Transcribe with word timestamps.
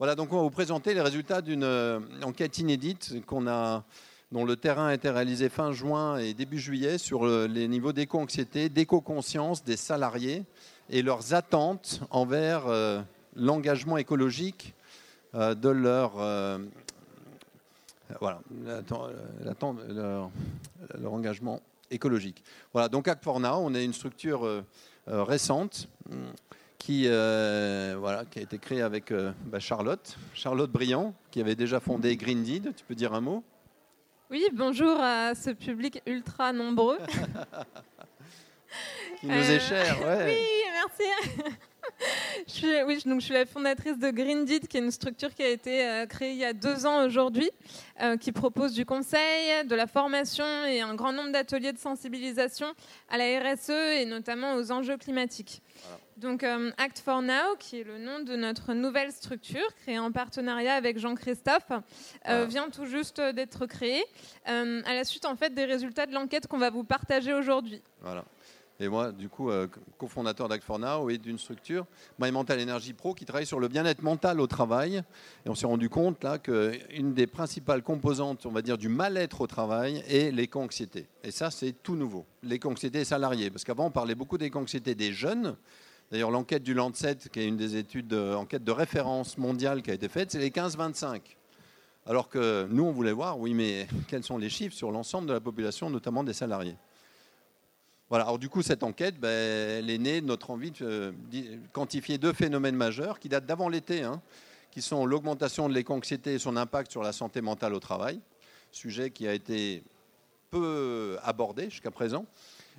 Voilà, 0.00 0.14
donc 0.14 0.32
on 0.32 0.36
va 0.36 0.42
vous 0.44 0.48
présenter 0.48 0.94
les 0.94 1.02
résultats 1.02 1.42
d'une 1.42 1.62
euh, 1.62 2.00
enquête 2.22 2.56
inédite 2.56 3.22
qu'on 3.26 3.46
a, 3.46 3.84
dont 4.32 4.46
le 4.46 4.56
terrain 4.56 4.86
a 4.86 4.94
été 4.94 5.10
réalisé 5.10 5.50
fin 5.50 5.72
juin 5.72 6.16
et 6.16 6.32
début 6.32 6.58
juillet 6.58 6.96
sur 6.96 7.26
les 7.26 7.68
niveaux 7.68 7.92
d'éco-anxiété, 7.92 8.70
d'éco-conscience 8.70 9.62
des 9.62 9.76
salariés 9.76 10.44
et 10.88 11.02
leurs 11.02 11.34
attentes 11.34 12.00
envers 12.08 12.66
euh, 12.66 13.02
l'engagement 13.36 13.98
écologique 13.98 14.72
euh, 15.34 15.54
de 15.54 15.68
leur 15.68 16.12
voilà, 18.20 18.40
leur, 18.64 20.30
leur, 20.98 21.12
engagement 21.12 21.60
écologique. 21.90 22.42
Voilà, 22.72 22.88
donc 22.88 23.06
Act 23.06 23.22
for 23.22 23.38
Now, 23.38 23.58
on 23.58 23.74
est 23.74 23.84
une 23.84 23.92
structure 23.92 24.64
récente 25.06 25.90
qui, 26.80 27.04
euh, 27.06 27.94
voilà, 27.98 28.24
qui 28.24 28.38
a 28.38 28.42
été 28.42 28.56
créé 28.58 28.80
avec 28.80 29.12
euh, 29.12 29.32
bah, 29.44 29.60
Charlotte, 29.60 30.16
Charlotte 30.32 30.70
Briand, 30.70 31.12
qui 31.30 31.38
avait 31.40 31.54
déjà 31.54 31.78
fondé 31.78 32.16
Green 32.16 32.42
Deed. 32.42 32.74
Tu 32.74 32.84
peux 32.84 32.94
dire 32.94 33.12
un 33.12 33.20
mot? 33.20 33.44
Oui, 34.30 34.46
bonjour 34.54 34.98
à 34.98 35.34
ce 35.34 35.50
public 35.50 36.00
ultra 36.06 36.54
nombreux. 36.54 36.98
qui 39.20 39.26
nous 39.26 39.34
est 39.34 39.60
cher, 39.60 40.00
ouais. 40.00 40.24
Oui, 40.26 40.38
merci. 40.72 41.02
je 42.48 42.52
suis, 42.52 42.82
oui, 42.84 43.02
donc 43.04 43.20
je 43.20 43.26
suis 43.26 43.34
la 43.34 43.44
fondatrice 43.44 43.98
de 43.98 44.10
Green 44.10 44.46
Deed, 44.46 44.66
qui 44.66 44.78
est 44.78 44.80
une 44.80 44.90
structure 44.90 45.34
qui 45.34 45.42
a 45.42 45.50
été 45.50 45.86
euh, 45.86 46.06
créée 46.06 46.30
il 46.30 46.38
y 46.38 46.46
a 46.46 46.54
deux 46.54 46.86
ans 46.86 47.04
aujourd'hui, 47.04 47.50
qui 48.20 48.32
propose 48.32 48.72
du 48.72 48.86
conseil, 48.86 49.66
de 49.66 49.74
la 49.74 49.86
formation 49.86 50.64
et 50.64 50.80
un 50.80 50.94
grand 50.94 51.12
nombre 51.12 51.32
d'ateliers 51.32 51.74
de 51.74 51.78
sensibilisation 51.78 52.72
à 53.10 53.18
la 53.18 53.38
RSE 53.38 53.68
et 53.68 54.06
notamment 54.06 54.54
aux 54.54 54.72
enjeux 54.72 54.96
climatiques. 54.96 55.60
Donc 56.20 56.44
euh, 56.44 56.70
Act 56.76 56.98
for 56.98 57.22
Now, 57.22 57.56
qui 57.58 57.80
est 57.80 57.84
le 57.84 57.96
nom 57.96 58.20
de 58.20 58.36
notre 58.36 58.74
nouvelle 58.74 59.10
structure 59.10 59.66
créée 59.82 59.98
en 59.98 60.12
partenariat 60.12 60.74
avec 60.74 60.98
Jean-Christophe, 60.98 61.72
euh, 62.28 62.44
vient 62.44 62.68
tout 62.68 62.84
juste 62.84 63.20
d'être 63.20 63.64
créée 63.64 64.04
euh, 64.48 64.82
à 64.84 64.92
la 64.92 65.04
suite 65.04 65.24
en 65.24 65.34
fait 65.34 65.54
des 65.54 65.64
résultats 65.64 66.04
de 66.04 66.12
l'enquête 66.12 66.46
qu'on 66.46 66.58
va 66.58 66.68
vous 66.68 66.84
partager 66.84 67.32
aujourd'hui. 67.32 67.82
Voilà. 68.02 68.24
Et 68.82 68.88
moi, 68.88 69.12
du 69.12 69.28
coup, 69.28 69.50
cofondateur 69.98 70.48
d'Act 70.48 70.64
for 70.64 70.78
Now 70.78 71.10
et 71.10 71.18
d'une 71.18 71.38
structure, 71.38 71.84
My 72.18 72.32
Mental 72.32 72.58
Energy 72.62 72.94
Pro, 72.94 73.12
qui 73.12 73.26
travaille 73.26 73.44
sur 73.44 73.60
le 73.60 73.68
bien-être 73.68 74.02
mental 74.02 74.40
au 74.40 74.46
travail. 74.46 75.02
Et 75.44 75.50
on 75.50 75.54
s'est 75.54 75.66
rendu 75.66 75.90
compte 75.90 76.24
là 76.24 76.38
qu'une 76.38 77.12
des 77.12 77.26
principales 77.26 77.82
composantes, 77.82 78.46
on 78.46 78.50
va 78.50 78.62
dire, 78.62 78.78
du 78.78 78.88
mal-être 78.88 79.42
au 79.42 79.46
travail 79.46 80.02
est 80.08 80.34
l'éco-anxiété. 80.34 81.08
Et 81.22 81.30
ça, 81.30 81.50
c'est 81.50 81.72
tout 81.82 81.94
nouveau. 81.94 82.24
L'éco-anxiété 82.42 83.04
salariée. 83.04 83.50
Parce 83.50 83.64
qu'avant, 83.64 83.84
on 83.84 83.90
parlait 83.90 84.14
beaucoup 84.14 84.38
d'éco-anxiété 84.38 84.94
des 84.94 85.12
jeunes. 85.12 85.58
D'ailleurs, 86.10 86.32
l'enquête 86.32 86.64
du 86.64 86.74
Lancet, 86.74 87.16
qui 87.32 87.38
est 87.38 87.46
une 87.46 87.56
des 87.56 87.76
études 87.76 88.08
de, 88.08 88.58
de 88.58 88.72
référence 88.72 89.38
mondiale 89.38 89.80
qui 89.80 89.92
a 89.92 89.94
été 89.94 90.08
faite, 90.08 90.32
c'est 90.32 90.40
les 90.40 90.50
15-25. 90.50 91.20
Alors 92.06 92.28
que 92.28 92.66
nous, 92.68 92.84
on 92.84 92.90
voulait 92.90 93.12
voir, 93.12 93.38
oui, 93.38 93.54
mais 93.54 93.86
quels 94.08 94.24
sont 94.24 94.36
les 94.36 94.48
chiffres 94.48 94.74
sur 94.74 94.90
l'ensemble 94.90 95.28
de 95.28 95.32
la 95.32 95.40
population, 95.40 95.88
notamment 95.88 96.24
des 96.24 96.32
salariés? 96.32 96.76
Voilà, 98.08 98.24
alors 98.24 98.40
du 98.40 98.48
coup, 98.48 98.60
cette 98.62 98.82
enquête, 98.82 99.20
ben, 99.20 99.28
elle 99.28 99.88
est 99.88 99.98
née 99.98 100.20
de 100.20 100.26
notre 100.26 100.50
envie 100.50 100.72
de 100.72 100.78
euh, 100.82 101.12
quantifier 101.72 102.18
deux 102.18 102.32
phénomènes 102.32 102.74
majeurs 102.74 103.20
qui 103.20 103.28
datent 103.28 103.46
d'avant 103.46 103.68
l'été, 103.68 104.02
hein, 104.02 104.20
qui 104.72 104.82
sont 104.82 105.06
l'augmentation 105.06 105.68
de 105.68 105.74
l'éco-anxiété 105.74 106.34
et 106.34 106.38
son 106.40 106.56
impact 106.56 106.90
sur 106.90 107.04
la 107.04 107.12
santé 107.12 107.40
mentale 107.40 107.72
au 107.72 107.78
travail, 107.78 108.18
sujet 108.72 109.10
qui 109.10 109.28
a 109.28 109.32
été 109.32 109.84
peu 110.50 111.18
abordé 111.22 111.70
jusqu'à 111.70 111.92
présent, 111.92 112.26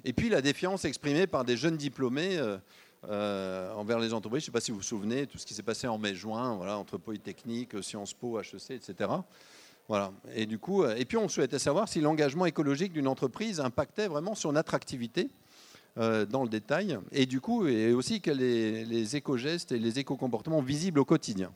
et 0.04 0.12
puis 0.12 0.28
la 0.28 0.42
défiance 0.42 0.84
exprimée 0.84 1.28
par 1.28 1.46
des 1.46 1.56
jeunes 1.56 1.78
diplômés 1.78 2.38
euh, 2.38 2.58
euh, 3.10 3.74
envers 3.74 3.98
les 3.98 4.14
entreprises. 4.14 4.42
Je 4.42 4.44
ne 4.44 4.46
sais 4.48 4.52
pas 4.52 4.62
si 4.62 4.70
vous 4.70 4.78
vous 4.78 4.84
souvenez, 4.84 5.26
tout 5.26 5.40
ce 5.40 5.46
qui 5.48 5.56
s'est 5.56 5.64
passé 5.64 5.88
en 5.88 5.98
mai-juin, 5.98 6.56
voilà, 6.56 6.78
entre 6.78 7.00
Polytechnique, 7.00 7.82
Sciences 7.82 8.14
Po, 8.14 8.40
HEC, 8.40 8.72
etc. 8.72 9.10
Voilà. 9.88 10.12
Et 10.36 10.46
du 10.46 10.60
coup, 10.60 10.84
euh, 10.84 10.96
et 10.96 11.06
puis 11.06 11.18
on 11.18 11.28
souhaitait 11.28 11.58
savoir 11.58 11.90
si 11.90 12.00
l'engagement 12.00 12.46
écologique 12.46 12.94
d'une 12.94 13.08
entreprise 13.08 13.60
impactait 13.60 14.08
vraiment 14.08 14.36
son 14.36 14.56
attractivité 14.56 15.30
euh, 15.98 16.28
dans 16.28 16.44
le 16.44 16.50
détail, 16.50 17.00
et 17.12 17.26
du 17.26 17.42
coup, 17.42 17.66
et 17.66 17.92
aussi 17.92 18.22
quels 18.22 18.38
les, 18.38 18.86
les 18.86 19.16
éco-gestes 19.16 19.72
et 19.72 19.80
les 19.80 19.98
éco-comportements 19.98 20.62
visibles 20.62 21.00
au 21.00 21.06
quotidien. 21.06 21.52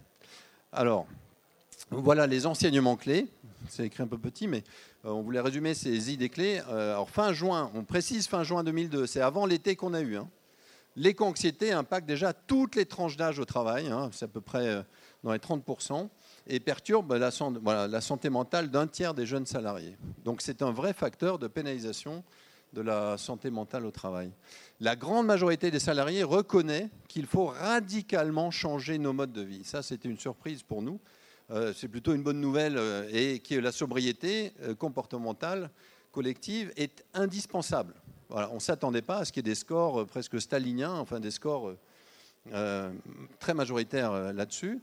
Alors, 0.71 1.05
voilà 1.91 2.25
les 2.25 2.47
enseignements 2.47 2.95
clés. 2.95 3.27
C'est 3.69 3.85
écrit 3.85 4.01
un 4.01 4.07
peu 4.07 4.17
petit, 4.17 4.47
mais 4.47 4.63
on 5.03 5.21
voulait 5.21 5.41
résumer 5.41 5.75
ces 5.75 6.11
idées 6.11 6.29
clés. 6.29 6.59
alors 6.69 7.09
fin 7.09 7.33
juin, 7.33 7.69
on 7.75 7.83
précise 7.83 8.27
fin 8.27 8.43
juin 8.43 8.63
2002, 8.63 9.05
c'est 9.05 9.21
avant 9.21 9.45
l'été 9.45 9.75
qu'on 9.75 9.93
a 9.93 10.01
eu. 10.01 10.17
Hein. 10.17 10.27
L'éco-anxiété 10.97 11.73
impacte 11.73 12.07
déjà 12.07 12.31
toutes 12.31 12.75
les 12.75 12.85
tranches 12.85 13.17
d'âge 13.17 13.39
au 13.39 13.45
travail, 13.45 13.87
hein, 13.87 14.09
c'est 14.13 14.25
à 14.25 14.27
peu 14.29 14.39
près 14.39 14.67
euh, 14.67 14.81
dans 15.23 15.33
les 15.33 15.39
30%, 15.39 16.07
et 16.47 16.61
perturbe 16.61 17.11
la, 17.11 17.31
santé 18.01 18.29
mentale 18.29 18.71
d'un 18.71 18.87
tiers 18.87 19.13
des 19.13 19.25
jeunes 19.25 19.45
salariés. 19.45 19.97
Donc 20.23 20.41
c'est 20.41 20.61
un 20.61 20.71
vrai 20.71 20.93
facteur 20.93 21.37
de 21.37 21.47
pénalisation 21.47 22.23
de 22.71 22.81
la 22.81 23.17
santé 23.17 23.49
mentale 23.49 23.85
au 23.85 23.91
travail. 23.91 24.31
La 24.79 24.95
grande 24.95 25.25
majorité 25.25 25.69
des 25.69 25.79
salariés 25.79 26.23
reconnaît 26.23 26.89
qu'il 27.09 27.25
faut 27.25 27.45
radicalement 27.45 28.49
changer 28.49 28.97
nos 28.97 29.11
modes 29.11 29.33
de 29.33 29.41
vie. 29.41 29.63
Ça, 29.65 29.81
c'était 29.81 30.09
une 30.09 30.19
surprise 30.19 30.63
pour 30.63 30.81
nous. 30.81 30.99
Euh, 31.51 31.73
c'est 31.75 31.87
plutôt 31.89 32.13
une 32.13 32.23
bonne 32.23 32.39
nouvelle 32.39 32.77
euh, 32.77 33.07
et 33.11 33.39
que 33.39 33.55
la 33.55 33.71
sobriété 33.71 34.53
comportementale 34.77 35.71
collective 36.11 36.71
est 36.77 37.03
indispensable 37.13 37.95
on 38.29 38.55
ne 38.55 38.59
s'attendait 38.59 39.01
pas 39.01 39.17
à 39.17 39.25
ce 39.25 39.31
qu'il 39.31 39.45
y 39.45 39.49
ait 39.49 39.51
des 39.51 39.55
scores 39.55 40.01
euh, 40.01 40.05
presque 40.05 40.39
staliniens, 40.39 40.93
enfin 40.93 41.19
des 41.19 41.31
scores 41.31 41.69
euh, 41.69 41.77
euh, 42.53 42.91
très 43.39 43.53
majoritaires 43.53 44.33
là-dessus. 44.33 44.79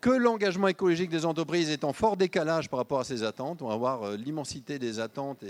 Que 0.00 0.10
l'engagement 0.10 0.68
écologique 0.68 1.10
des 1.10 1.24
entreprises 1.24 1.70
est 1.70 1.84
en 1.84 1.92
fort 1.92 2.16
décalage 2.16 2.68
par 2.68 2.78
rapport 2.78 3.00
à 3.00 3.04
ces 3.04 3.22
attentes. 3.22 3.62
On 3.62 3.68
va 3.68 3.76
voir 3.76 4.12
l'immensité 4.12 4.78
des 4.78 5.00
attentes 5.00 5.42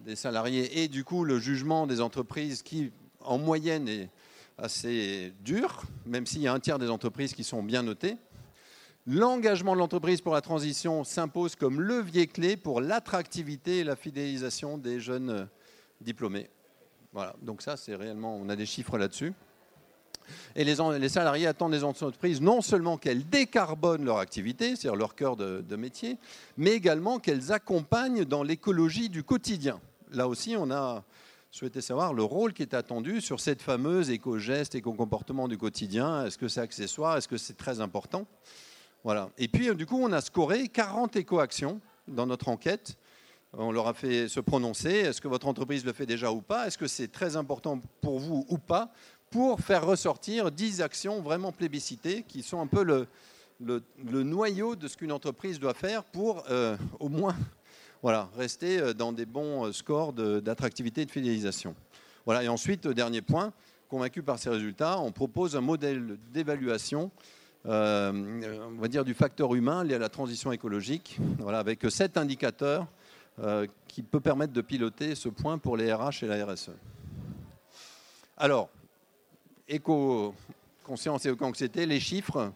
des 0.00 0.16
salariés 0.16 0.82
et 0.82 0.88
du 0.88 1.04
coup 1.04 1.24
le 1.24 1.38
jugement 1.38 1.86
des 1.86 2.00
entreprises 2.00 2.62
qui, 2.62 2.90
en 3.20 3.38
moyenne, 3.38 3.88
est 3.88 4.10
assez 4.58 5.32
dur, 5.44 5.84
même 6.04 6.26
s'il 6.26 6.42
y 6.42 6.48
a 6.48 6.52
un 6.52 6.60
tiers 6.60 6.80
des 6.80 6.90
entreprises 6.90 7.32
qui 7.32 7.44
sont 7.44 7.62
bien 7.62 7.84
notées. 7.84 8.16
L'engagement 9.06 9.74
de 9.74 9.78
l'entreprise 9.78 10.20
pour 10.20 10.34
la 10.34 10.40
transition 10.40 11.04
s'impose 11.04 11.56
comme 11.56 11.80
levier 11.80 12.26
clé 12.26 12.56
pour 12.56 12.80
l'attractivité 12.80 13.80
et 13.80 13.84
la 13.84 13.96
fidélisation 13.96 14.78
des 14.78 14.98
jeunes 14.98 15.46
diplômés. 16.04 16.48
Voilà, 17.12 17.34
donc 17.42 17.62
ça, 17.62 17.76
c'est 17.76 17.94
réellement, 17.94 18.36
on 18.36 18.48
a 18.48 18.56
des 18.56 18.66
chiffres 18.66 18.98
là-dessus. 18.98 19.32
Et 20.56 20.64
les, 20.64 21.08
salariés 21.08 21.46
attendent 21.46 21.72
des 21.72 21.84
entreprises 21.84 22.40
non 22.40 22.62
seulement 22.62 22.96
qu'elles 22.96 23.28
décarbonent 23.28 24.04
leur 24.04 24.18
activité, 24.18 24.76
c'est-à-dire 24.76 24.96
leur 24.96 25.14
cœur 25.14 25.36
de, 25.36 25.76
métier, 25.76 26.18
mais 26.56 26.70
également 26.72 27.18
qu'elles 27.18 27.52
accompagnent 27.52 28.24
dans 28.24 28.42
l'écologie 28.42 29.08
du 29.08 29.22
quotidien. 29.22 29.80
Là 30.12 30.28
aussi, 30.28 30.56
on 30.58 30.70
a 30.70 31.04
souhaité 31.50 31.80
savoir 31.80 32.14
le 32.14 32.22
rôle 32.22 32.52
qui 32.52 32.62
est 32.62 32.74
attendu 32.74 33.20
sur 33.20 33.38
cette 33.38 33.62
fameuse 33.62 34.10
éco-geste, 34.10 34.74
éco-comportement 34.74 35.46
du 35.46 35.58
quotidien. 35.58 36.26
Est-ce 36.26 36.38
que 36.38 36.48
c'est 36.48 36.60
accessoire? 36.60 37.16
Est-ce 37.16 37.28
que 37.28 37.36
c'est 37.36 37.56
très 37.56 37.80
important? 37.80 38.26
Voilà. 39.04 39.30
Et 39.38 39.48
puis, 39.48 39.74
du 39.76 39.86
coup, 39.86 39.98
on 40.00 40.12
a 40.12 40.20
scoré 40.20 40.68
40 40.68 41.16
éco-actions 41.16 41.80
dans 42.08 42.26
notre 42.26 42.48
enquête 42.48 42.96
on 43.58 43.72
leur 43.72 43.86
a 43.86 43.94
fait 43.94 44.28
se 44.28 44.40
prononcer. 44.40 44.90
Est-ce 44.90 45.20
que 45.20 45.28
votre 45.28 45.46
entreprise 45.46 45.84
le 45.84 45.92
fait 45.92 46.06
déjà 46.06 46.32
ou 46.32 46.40
pas? 46.40 46.66
Est-ce 46.66 46.78
que 46.78 46.86
c'est 46.86 47.08
très 47.08 47.36
important 47.36 47.80
pour 48.00 48.18
vous 48.18 48.44
ou 48.48 48.58
pas 48.58 48.92
Pour 49.30 49.60
faire 49.60 49.86
ressortir 49.86 50.50
10 50.50 50.82
actions 50.82 51.20
vraiment 51.20 51.52
plébiscitées 51.52 52.24
qui 52.26 52.42
sont 52.42 52.60
un 52.60 52.66
peu 52.66 52.82
le, 52.82 53.06
noyau 54.22 54.76
de 54.76 54.88
ce 54.88 54.96
qu'une 54.96 55.12
entreprise 55.12 55.58
doit 55.58 55.74
faire 55.74 56.04
pour 56.04 56.44
euh, 56.50 56.76
au 57.00 57.08
moins 57.08 57.36
voilà, 58.02 58.28
rester 58.36 58.78
euh, 58.78 58.92
dans 58.92 59.12
des 59.12 59.26
bons 59.26 59.66
euh, 59.66 59.72
scores 59.72 60.12
d'attractivité 60.12 61.02
et 61.02 61.06
de 61.06 61.10
fidélisation. 61.10 61.74
Voilà, 62.26 62.42
et 62.42 62.48
ensuite, 62.48 62.88
dernier 62.88 63.22
point, 63.22 63.52
convaincu 63.88 64.22
par 64.22 64.38
ces 64.38 64.50
résultats, 64.50 64.98
on 64.98 65.12
propose 65.12 65.56
un 65.56 65.60
modèle 65.60 66.18
d'évaluation 66.32 67.10
on 67.66 68.76
va 68.78 68.88
dire 68.88 69.06
du 69.06 69.14
facteur 69.14 69.54
humain 69.54 69.84
lié 69.84 69.94
à 69.94 69.98
la 69.98 70.10
transition 70.10 70.52
écologique, 70.52 71.18
voilà, 71.38 71.60
avec 71.60 71.80
sept 71.88 72.18
indicateurs 72.18 72.86
qui 73.88 74.02
peut 74.02 74.20
permettre 74.20 74.52
de 74.52 74.60
piloter 74.60 75.14
ce 75.14 75.28
point 75.28 75.58
pour 75.58 75.76
les 75.76 75.92
RH 75.92 76.22
et 76.22 76.26
la 76.26 76.46
RSE. 76.46 76.70
Alors, 78.36 78.68
éco-conscience 79.68 81.26
et 81.26 81.30
éco-anxiété, 81.30 81.86
les 81.86 82.00
chiffres 82.00 82.52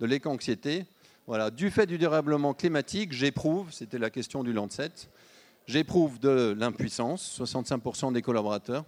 de 0.00 0.06
l'éco-anxiété. 0.06 0.86
Voilà, 1.26 1.50
du 1.50 1.70
fait 1.70 1.86
du 1.86 1.98
dérèglement 1.98 2.54
climatique, 2.54 3.12
j'éprouve, 3.12 3.70
c'était 3.70 3.98
la 3.98 4.08
question 4.08 4.42
du 4.42 4.54
Lancet, 4.54 4.92
j'éprouve 5.66 6.18
de 6.18 6.54
l'impuissance, 6.58 7.38
65% 7.38 8.14
des 8.14 8.22
collaborateurs. 8.22 8.84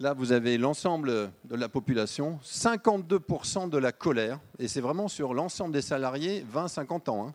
Là, 0.00 0.12
vous 0.12 0.32
avez 0.32 0.58
l'ensemble 0.58 1.30
de 1.44 1.54
la 1.54 1.68
population, 1.68 2.40
52% 2.44 3.70
de 3.70 3.78
la 3.78 3.92
colère, 3.92 4.40
et 4.58 4.66
c'est 4.66 4.80
vraiment 4.80 5.08
sur 5.08 5.32
l'ensemble 5.32 5.72
des 5.72 5.80
salariés, 5.80 6.44
20-50 6.52 7.08
ans. 7.08 7.28
Hein. 7.28 7.34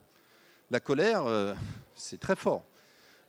La 0.69 0.79
colère, 0.79 1.25
euh, 1.25 1.53
c'est 1.95 2.19
très 2.19 2.35
fort. 2.35 2.63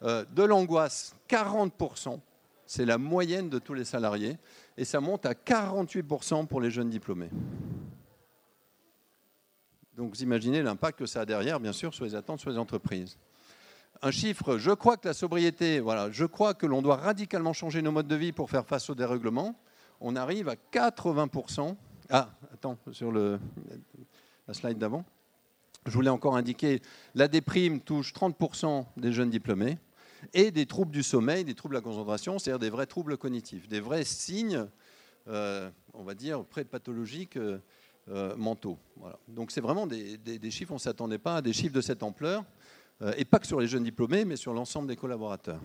Euh, 0.04 0.24
de 0.34 0.42
l'angoisse, 0.42 1.14
40%, 1.28 2.18
c'est 2.66 2.84
la 2.84 2.98
moyenne 2.98 3.48
de 3.48 3.58
tous 3.58 3.74
les 3.74 3.84
salariés, 3.84 4.36
et 4.76 4.84
ça 4.84 5.00
monte 5.00 5.26
à 5.26 5.32
48% 5.34 6.46
pour 6.46 6.60
les 6.60 6.70
jeunes 6.70 6.90
diplômés. 6.90 7.30
Donc 9.96 10.14
vous 10.14 10.22
imaginez 10.22 10.62
l'impact 10.62 10.98
que 10.98 11.06
ça 11.06 11.20
a 11.20 11.26
derrière, 11.26 11.60
bien 11.60 11.72
sûr, 11.72 11.94
sur 11.94 12.04
les 12.04 12.14
attentes 12.14 12.40
sur 12.40 12.50
les 12.50 12.58
entreprises. 12.58 13.18
Un 14.00 14.10
chiffre, 14.10 14.58
je 14.58 14.72
crois 14.72 14.96
que 14.96 15.06
la 15.06 15.14
sobriété, 15.14 15.78
voilà, 15.78 16.10
je 16.10 16.24
crois 16.24 16.54
que 16.54 16.66
l'on 16.66 16.82
doit 16.82 16.96
radicalement 16.96 17.52
changer 17.52 17.82
nos 17.82 17.92
modes 17.92 18.08
de 18.08 18.16
vie 18.16 18.32
pour 18.32 18.50
faire 18.50 18.66
face 18.66 18.90
au 18.90 18.96
dérèglement. 18.96 19.54
On 20.00 20.16
arrive 20.16 20.48
à 20.48 20.56
80%. 20.72 21.76
Ah, 22.10 22.30
attends, 22.52 22.76
sur 22.90 23.12
le, 23.12 23.38
la 24.48 24.54
slide 24.54 24.78
d'avant. 24.78 25.04
Je 25.86 25.92
voulais 25.92 26.10
encore 26.10 26.36
indiquer, 26.36 26.80
la 27.14 27.28
déprime 27.28 27.80
touche 27.80 28.12
30% 28.12 28.86
des 28.96 29.12
jeunes 29.12 29.30
diplômés 29.30 29.78
et 30.34 30.50
des 30.50 30.66
troubles 30.66 30.90
du 30.90 31.02
sommeil, 31.02 31.44
des 31.44 31.54
troubles 31.54 31.74
de 31.74 31.78
la 31.78 31.84
concentration, 31.84 32.38
c'est-à-dire 32.38 32.58
des 32.58 32.70
vrais 32.70 32.86
troubles 32.86 33.16
cognitifs, 33.16 33.68
des 33.68 33.80
vrais 33.80 34.04
signes, 34.04 34.66
euh, 35.28 35.70
on 35.94 36.02
va 36.02 36.14
dire, 36.14 36.44
pré-pathologiques 36.44 37.36
euh, 37.36 37.58
euh, 38.10 38.34
mentaux. 38.36 38.78
Donc 39.28 39.50
c'est 39.50 39.60
vraiment 39.60 39.86
des, 39.86 40.18
chiffres, 40.50 40.72
on 40.72 40.76
ne 40.76 40.80
s'attendait 40.80 41.18
pas 41.18 41.36
à 41.36 41.42
des 41.42 41.52
chiffres 41.52 41.74
de 41.74 41.80
cette 41.80 42.02
ampleur, 42.02 42.44
et 43.16 43.24
pas 43.24 43.40
que 43.40 43.48
sur 43.48 43.58
les 43.58 43.66
jeunes 43.66 43.82
diplômés, 43.82 44.24
mais 44.24 44.36
sur 44.36 44.54
l'ensemble 44.54 44.86
des 44.86 44.94
collaborateurs. 44.94 45.58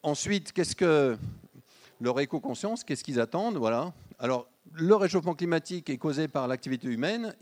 Ensuite, 0.00 0.52
qu'est-ce 0.52 0.76
que 0.76 1.16
leur 2.00 2.20
éco-conscience, 2.20 2.84
qu'est-ce 2.84 3.02
qu'ils 3.02 3.18
attendent 3.18 3.56
Voilà. 3.56 3.92
Alors, 4.20 4.46
le 4.72 4.94
réchauffement 4.94 5.34
climatique 5.34 5.90
est 5.90 5.98
causé 5.98 6.28
par 6.28 6.46
l'activité 6.46 6.86
humaine. 6.86 7.34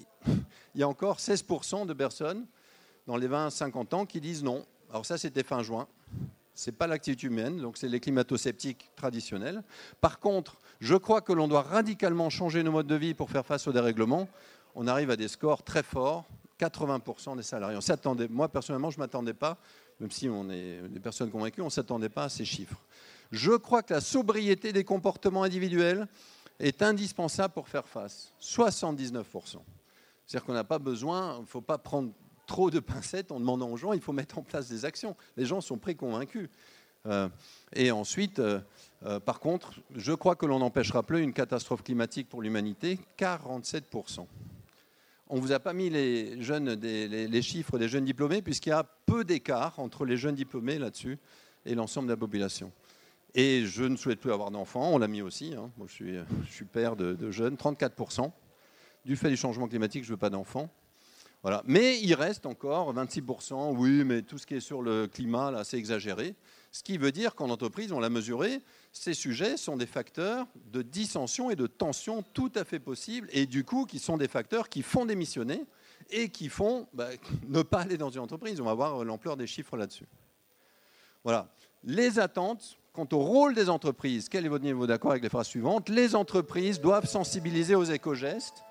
Il 0.74 0.80
y 0.80 0.82
a 0.82 0.88
encore 0.88 1.18
16% 1.18 1.84
de 1.84 1.92
personnes 1.92 2.46
dans 3.06 3.16
les 3.16 3.28
20-50 3.28 3.94
ans 3.94 4.06
qui 4.06 4.20
disent 4.20 4.42
non. 4.42 4.64
Alors 4.92 5.06
ça, 5.06 5.16
c'était 5.16 5.42
fin 5.42 5.62
juin. 5.62 5.88
Ce 6.54 6.68
n'est 6.70 6.76
pas 6.76 6.86
l'activité 6.86 7.26
humaine, 7.26 7.56
donc 7.56 7.78
c'est 7.78 7.88
les 7.88 7.98
climato-sceptiques 7.98 8.90
traditionnels. 8.94 9.62
Par 10.02 10.20
contre, 10.20 10.58
je 10.80 10.94
crois 10.94 11.22
que 11.22 11.32
l'on 11.32 11.48
doit 11.48 11.62
radicalement 11.62 12.28
changer 12.28 12.62
nos 12.62 12.72
modes 12.72 12.86
de 12.86 12.94
vie 12.94 13.14
pour 13.14 13.30
faire 13.30 13.46
face 13.46 13.66
au 13.66 13.72
dérèglement. 13.72 14.28
On 14.74 14.86
arrive 14.86 15.10
à 15.10 15.16
des 15.16 15.28
scores 15.28 15.62
très 15.62 15.82
forts, 15.82 16.26
80% 16.60 17.38
des 17.38 17.42
salariés. 17.42 17.78
On 17.78 17.80
s'attendait, 17.80 18.28
moi 18.28 18.50
personnellement, 18.50 18.90
je 18.90 18.98
ne 18.98 19.04
m'attendais 19.04 19.32
pas, 19.32 19.56
même 19.98 20.10
si 20.10 20.28
on 20.28 20.50
est 20.50 20.82
des 20.88 21.00
personnes 21.00 21.30
convaincues, 21.30 21.62
on 21.62 21.66
ne 21.66 21.70
s'attendait 21.70 22.10
pas 22.10 22.24
à 22.24 22.28
ces 22.28 22.44
chiffres. 22.44 22.82
Je 23.30 23.52
crois 23.52 23.82
que 23.82 23.94
la 23.94 24.02
sobriété 24.02 24.74
des 24.74 24.84
comportements 24.84 25.42
individuels 25.42 26.06
est 26.60 26.82
indispensable 26.82 27.54
pour 27.54 27.66
faire 27.66 27.88
face. 27.88 28.30
79%. 28.42 29.24
C'est-à-dire 30.26 30.44
qu'on 30.44 30.52
n'a 30.52 30.64
pas 30.64 30.78
besoin, 30.78 31.36
il 31.38 31.42
ne 31.42 31.46
faut 31.46 31.62
pas 31.62 31.78
prendre 31.78 32.12
trop 32.46 32.70
de 32.70 32.80
pincettes 32.80 33.32
en 33.32 33.40
demandant 33.40 33.70
aux 33.70 33.76
gens, 33.76 33.92
il 33.92 34.00
faut 34.00 34.12
mettre 34.12 34.38
en 34.38 34.42
place 34.42 34.68
des 34.68 34.84
actions. 34.84 35.16
Les 35.36 35.44
gens 35.44 35.60
sont 35.60 35.78
préconvaincus. 35.78 36.48
Euh, 37.06 37.28
et 37.74 37.90
ensuite, 37.90 38.38
euh, 38.38 38.60
euh, 39.04 39.18
par 39.18 39.40
contre, 39.40 39.74
je 39.94 40.12
crois 40.12 40.36
que 40.36 40.46
l'on 40.46 40.60
n'empêchera 40.60 41.02
plus 41.02 41.22
une 41.22 41.32
catastrophe 41.32 41.82
climatique 41.82 42.28
pour 42.28 42.42
l'humanité, 42.42 43.00
47%. 43.18 44.26
On 45.28 45.36
ne 45.36 45.40
vous 45.40 45.52
a 45.52 45.58
pas 45.58 45.72
mis 45.72 45.88
les, 45.88 47.42
chiffres 47.42 47.78
des 47.78 47.88
jeunes 47.88 48.04
diplômés, 48.04 48.42
puisqu'il 48.42 48.68
y 48.68 48.72
a 48.72 48.84
peu 49.06 49.24
d'écart 49.24 49.78
entre 49.78 50.04
les 50.04 50.16
jeunes 50.16 50.34
diplômés 50.34 50.78
là-dessus 50.78 51.18
et 51.64 51.74
l'ensemble 51.74 52.08
de 52.08 52.12
la 52.12 52.18
population. 52.18 52.70
Et 53.34 53.64
je 53.64 53.84
ne 53.84 53.96
souhaite 53.96 54.20
plus 54.20 54.30
avoir 54.30 54.50
d'enfants, 54.50 54.90
on 54.92 54.98
l'a 54.98 55.08
mis 55.08 55.22
aussi. 55.22 55.54
Hein. 55.54 55.70
Moi, 55.78 55.86
je, 55.88 55.94
suis, 55.94 56.14
je 56.46 56.52
suis 56.52 56.66
père 56.66 56.96
de, 56.96 57.14
de 57.14 57.30
jeunes, 57.30 57.54
34%. 57.54 58.30
Du 59.06 59.16
fait 59.16 59.30
du 59.30 59.36
changement 59.36 59.66
climatique, 59.66 60.04
je 60.04 60.10
ne 60.10 60.12
veux 60.12 60.18
pas 60.18 60.30
d'enfants. 60.30 60.68
Voilà. 61.42 61.62
Mais 61.66 61.98
il 62.00 62.14
reste 62.14 62.46
encore 62.46 62.94
26%, 62.94 63.74
oui, 63.76 64.04
mais 64.04 64.22
tout 64.22 64.38
ce 64.38 64.46
qui 64.46 64.54
est 64.54 64.60
sur 64.60 64.80
le 64.80 65.08
climat, 65.08 65.50
là, 65.50 65.64
c'est 65.64 65.76
exagéré. 65.76 66.36
Ce 66.70 66.82
qui 66.82 66.98
veut 66.98 67.10
dire 67.10 67.34
qu'en 67.34 67.50
entreprise, 67.50 67.92
on 67.92 67.98
l'a 67.98 68.08
mesuré, 68.08 68.60
ces 68.92 69.12
sujets 69.12 69.56
sont 69.56 69.76
des 69.76 69.86
facteurs 69.86 70.46
de 70.72 70.82
dissension 70.82 71.50
et 71.50 71.56
de 71.56 71.66
tension 71.66 72.22
tout 72.32 72.52
à 72.54 72.64
fait 72.64 72.78
possibles, 72.78 73.28
et 73.32 73.46
du 73.46 73.64
coup, 73.64 73.86
qui 73.86 73.98
sont 73.98 74.16
des 74.16 74.28
facteurs 74.28 74.68
qui 74.68 74.82
font 74.82 75.04
démissionner 75.04 75.64
et 76.10 76.28
qui 76.28 76.48
font 76.48 76.86
bah, 76.92 77.08
ne 77.48 77.62
pas 77.62 77.80
aller 77.80 77.96
dans 77.96 78.10
une 78.10 78.20
entreprise. 78.20 78.60
On 78.60 78.64
va 78.64 78.74
voir 78.74 79.04
l'ampleur 79.04 79.36
des 79.36 79.46
chiffres 79.46 79.76
là-dessus. 79.76 80.06
Voilà. 81.24 81.52
Les 81.84 82.20
attentes 82.20 82.78
quant 82.92 83.08
au 83.12 83.18
rôle 83.18 83.54
des 83.54 83.68
entreprises. 83.68 84.28
Quel 84.28 84.44
est 84.44 84.48
votre 84.48 84.64
niveau 84.64 84.86
d'accord 84.86 85.12
avec 85.12 85.22
les 85.22 85.28
phrases 85.28 85.46
suivantes? 85.46 85.88
Les 85.88 86.14
entreprises 86.14 86.80
doivent 86.80 87.06
sensibiliser 87.06 87.74
aux 87.74 87.84
éco-gestes 87.84 88.62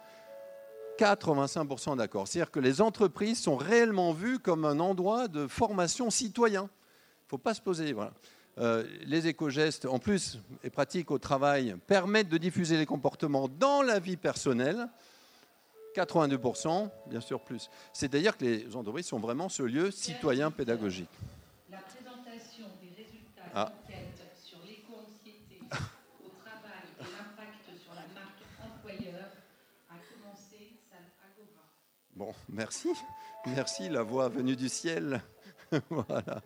85% 1.02 1.98
d'accord. 1.98 2.28
C'est-à-dire 2.28 2.52
que 2.52 2.60
les 2.60 2.80
entreprises 2.80 3.40
sont 3.42 3.56
réellement 3.56 4.14
vues 4.14 4.38
comme 4.38 4.66
un 4.66 4.80
endroit 4.80 5.28
de 5.28 5.48
formation 5.48 6.12
citoyen. 6.12 6.62
Il 6.62 7.26
ne 7.26 7.30
faut 7.30 7.38
pas 7.40 7.56
se 7.56 7.62
poser. 7.62 7.94
Voilà. 7.94 8.12
Euh, 8.60 8.84
les 9.06 9.28
éco-gestes, 9.28 9.86
en 9.88 9.98
plus, 9.98 10.38
et 10.64 10.70
pratiques 10.70 11.10
au 11.10 11.18
travail, 11.18 11.76
permettent 11.88 12.30
de 12.30 12.38
diffuser 12.38 12.78
les 12.78 12.86
comportements 12.86 13.48
dans 13.48 13.82
la 13.82 13.98
vie 13.98 14.18
personnelle. 14.18 14.90
82%, 15.96 16.90
bien 17.08 17.20
sûr 17.20 17.42
plus. 17.42 17.70
C'est-à-dire 17.94 18.38
que 18.38 18.46
les 18.46 18.76
entreprises 18.76 19.08
sont 19.08 19.20
vraiment 19.20 19.50
ce 19.50 19.64
lieu 19.64 19.90
citoyen 19.90 20.52
pédagogique. 20.52 21.10
La 21.70 21.80
présentation 21.80 22.66
des 22.80 23.04
résultats 23.04 23.50
ah. 23.56 23.72
sur 24.42 24.60
l'éco-anxiété 24.66 25.60
au 26.24 26.30
travail 26.46 26.86
et 27.00 27.04
l'impact 27.04 27.82
sur 27.84 27.94
la 27.96 28.08
marque 28.14 28.44
employeur 28.64 29.32
Bon, 32.16 32.34
merci. 32.50 32.90
Merci, 33.48 33.88
la 33.88 34.04
voix 34.04 34.28
venue 34.28 34.56
du 34.56 34.68
ciel. 34.68 35.22
voilà, 35.90 36.42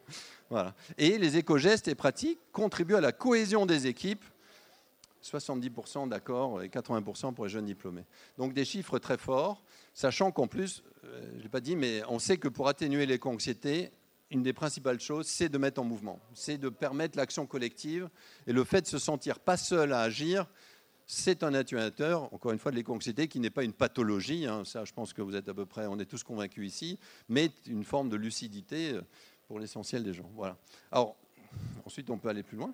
voilà. 0.49 0.75
Et 0.97 1.17
les 1.17 1.37
éco-gestes 1.37 1.87
et 1.87 1.95
pratiques 1.95 2.39
contribuent 2.51 2.95
à 2.95 3.01
la 3.01 3.11
cohésion 3.11 3.65
des 3.65 3.87
équipes. 3.87 4.23
70% 5.23 6.07
d'accord 6.07 6.61
et 6.61 6.67
80% 6.67 7.33
pour 7.33 7.45
les 7.45 7.51
jeunes 7.51 7.65
diplômés. 7.65 8.05
Donc 8.37 8.53
des 8.53 8.63
chiffres 8.63 8.99
très 8.99 9.17
forts, 9.17 9.63
sachant 9.95 10.31
qu'en 10.31 10.45
plus, 10.45 10.83
euh, 11.03 11.29
je 11.31 11.37
ne 11.37 11.41
l'ai 11.41 11.49
pas 11.49 11.61
dit, 11.61 11.75
mais 11.75 12.03
on 12.09 12.19
sait 12.19 12.37
que 12.37 12.47
pour 12.47 12.67
atténuer 12.67 13.07
l'éco-anxiété, 13.07 13.91
une 14.29 14.43
des 14.43 14.53
principales 14.53 14.99
choses, 14.99 15.25
c'est 15.25 15.49
de 15.49 15.57
mettre 15.57 15.81
en 15.81 15.83
mouvement, 15.83 16.19
c'est 16.35 16.59
de 16.59 16.69
permettre 16.69 17.17
l'action 17.17 17.47
collective 17.47 18.07
et 18.45 18.53
le 18.53 18.63
fait 18.63 18.81
de 18.81 18.87
se 18.87 18.99
sentir 18.99 19.39
pas 19.39 19.57
seul 19.57 19.93
à 19.93 20.01
agir, 20.01 20.45
c'est 21.07 21.43
un 21.43 21.53
atténuateur, 21.53 22.33
encore 22.33 22.51
une 22.51 22.59
fois, 22.59 22.71
de 22.71 22.77
l'éco-anxiété 22.77 23.27
qui 23.27 23.39
n'est 23.39 23.49
pas 23.51 23.63
une 23.63 23.73
pathologie. 23.73 24.47
Hein. 24.47 24.63
ça, 24.65 24.85
je 24.85 24.93
pense 24.93 25.13
que 25.13 25.21
vous 25.21 25.35
êtes 25.35 25.47
à 25.47 25.53
peu 25.53 25.65
près, 25.65 25.85
on 25.85 25.99
est 25.99 26.05
tous 26.05 26.23
convaincus 26.23 26.67
ici, 26.67 26.99
mais 27.29 27.51
une 27.67 27.83
forme 27.83 28.09
de 28.09 28.15
lucidité 28.15 28.93
euh, 28.93 29.01
pour 29.47 29.59
l'essentiel 29.59 30.03
des 30.03 30.13
gens. 30.13 30.29
Voilà. 30.35 30.57
Alors, 30.91 31.15
ensuite, 31.85 32.09
on 32.09 32.17
peut 32.17 32.29
aller 32.29 32.43
plus 32.43 32.57
loin. 32.57 32.73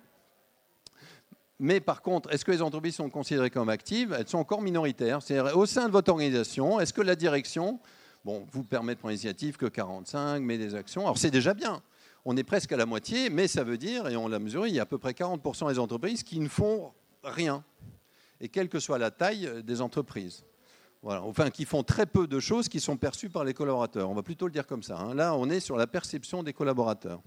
Mais 1.58 1.80
par 1.80 2.02
contre, 2.02 2.32
est-ce 2.32 2.44
que 2.44 2.50
les 2.50 2.62
entreprises 2.62 2.96
sont 2.96 3.10
considérées 3.10 3.50
comme 3.50 3.68
actives? 3.68 4.16
Elles 4.18 4.26
sont 4.26 4.38
encore 4.38 4.62
minoritaires. 4.62 5.22
C'est 5.22 5.38
au 5.38 5.66
sein 5.66 5.86
de 5.86 5.92
votre 5.92 6.10
organisation, 6.10 6.80
est-ce 6.80 6.92
que 6.92 7.02
la 7.02 7.14
direction, 7.14 7.78
bon, 8.24 8.46
vous 8.50 8.64
permet 8.64 8.94
de 8.94 8.98
prendre 8.98 9.10
l'initiative 9.10 9.56
que 9.56 9.66
45, 9.66 10.40
mais 10.40 10.58
des 10.58 10.74
actions? 10.74 11.02
Alors 11.02 11.18
c'est 11.18 11.30
déjà 11.30 11.54
bien. 11.54 11.82
On 12.24 12.36
est 12.36 12.44
presque 12.44 12.72
à 12.72 12.76
la 12.76 12.86
moitié, 12.86 13.30
mais 13.30 13.46
ça 13.46 13.62
veut 13.62 13.78
dire, 13.78 14.08
et 14.08 14.16
on 14.16 14.26
l'a 14.26 14.38
mesuré, 14.38 14.70
il 14.70 14.74
y 14.74 14.80
a 14.80 14.82
à 14.82 14.86
peu 14.86 14.98
près 14.98 15.12
40% 15.12 15.68
des 15.68 15.78
entreprises 15.78 16.22
qui 16.22 16.40
ne 16.40 16.48
font 16.48 16.92
rien 17.22 17.62
et 18.42 18.48
quelle 18.48 18.68
que 18.68 18.80
soit 18.80 18.98
la 18.98 19.10
taille 19.10 19.46
euh, 19.46 19.62
des 19.62 19.80
entreprises. 19.80 20.44
Voilà. 21.02 21.22
Enfin, 21.22 21.50
qui 21.50 21.64
font 21.64 21.82
très 21.82 22.06
peu 22.06 22.26
de 22.26 22.38
choses 22.38 22.68
qui 22.68 22.80
sont 22.80 22.96
perçues 22.96 23.30
par 23.30 23.44
les 23.44 23.54
collaborateurs. 23.54 24.10
On 24.10 24.14
va 24.14 24.22
plutôt 24.22 24.46
le 24.46 24.52
dire 24.52 24.66
comme 24.66 24.82
ça. 24.82 24.98
Hein. 24.98 25.14
Là, 25.14 25.34
on 25.34 25.48
est 25.48 25.60
sur 25.60 25.76
la 25.76 25.86
perception 25.86 26.42
des 26.42 26.52
collaborateurs. 26.52 27.22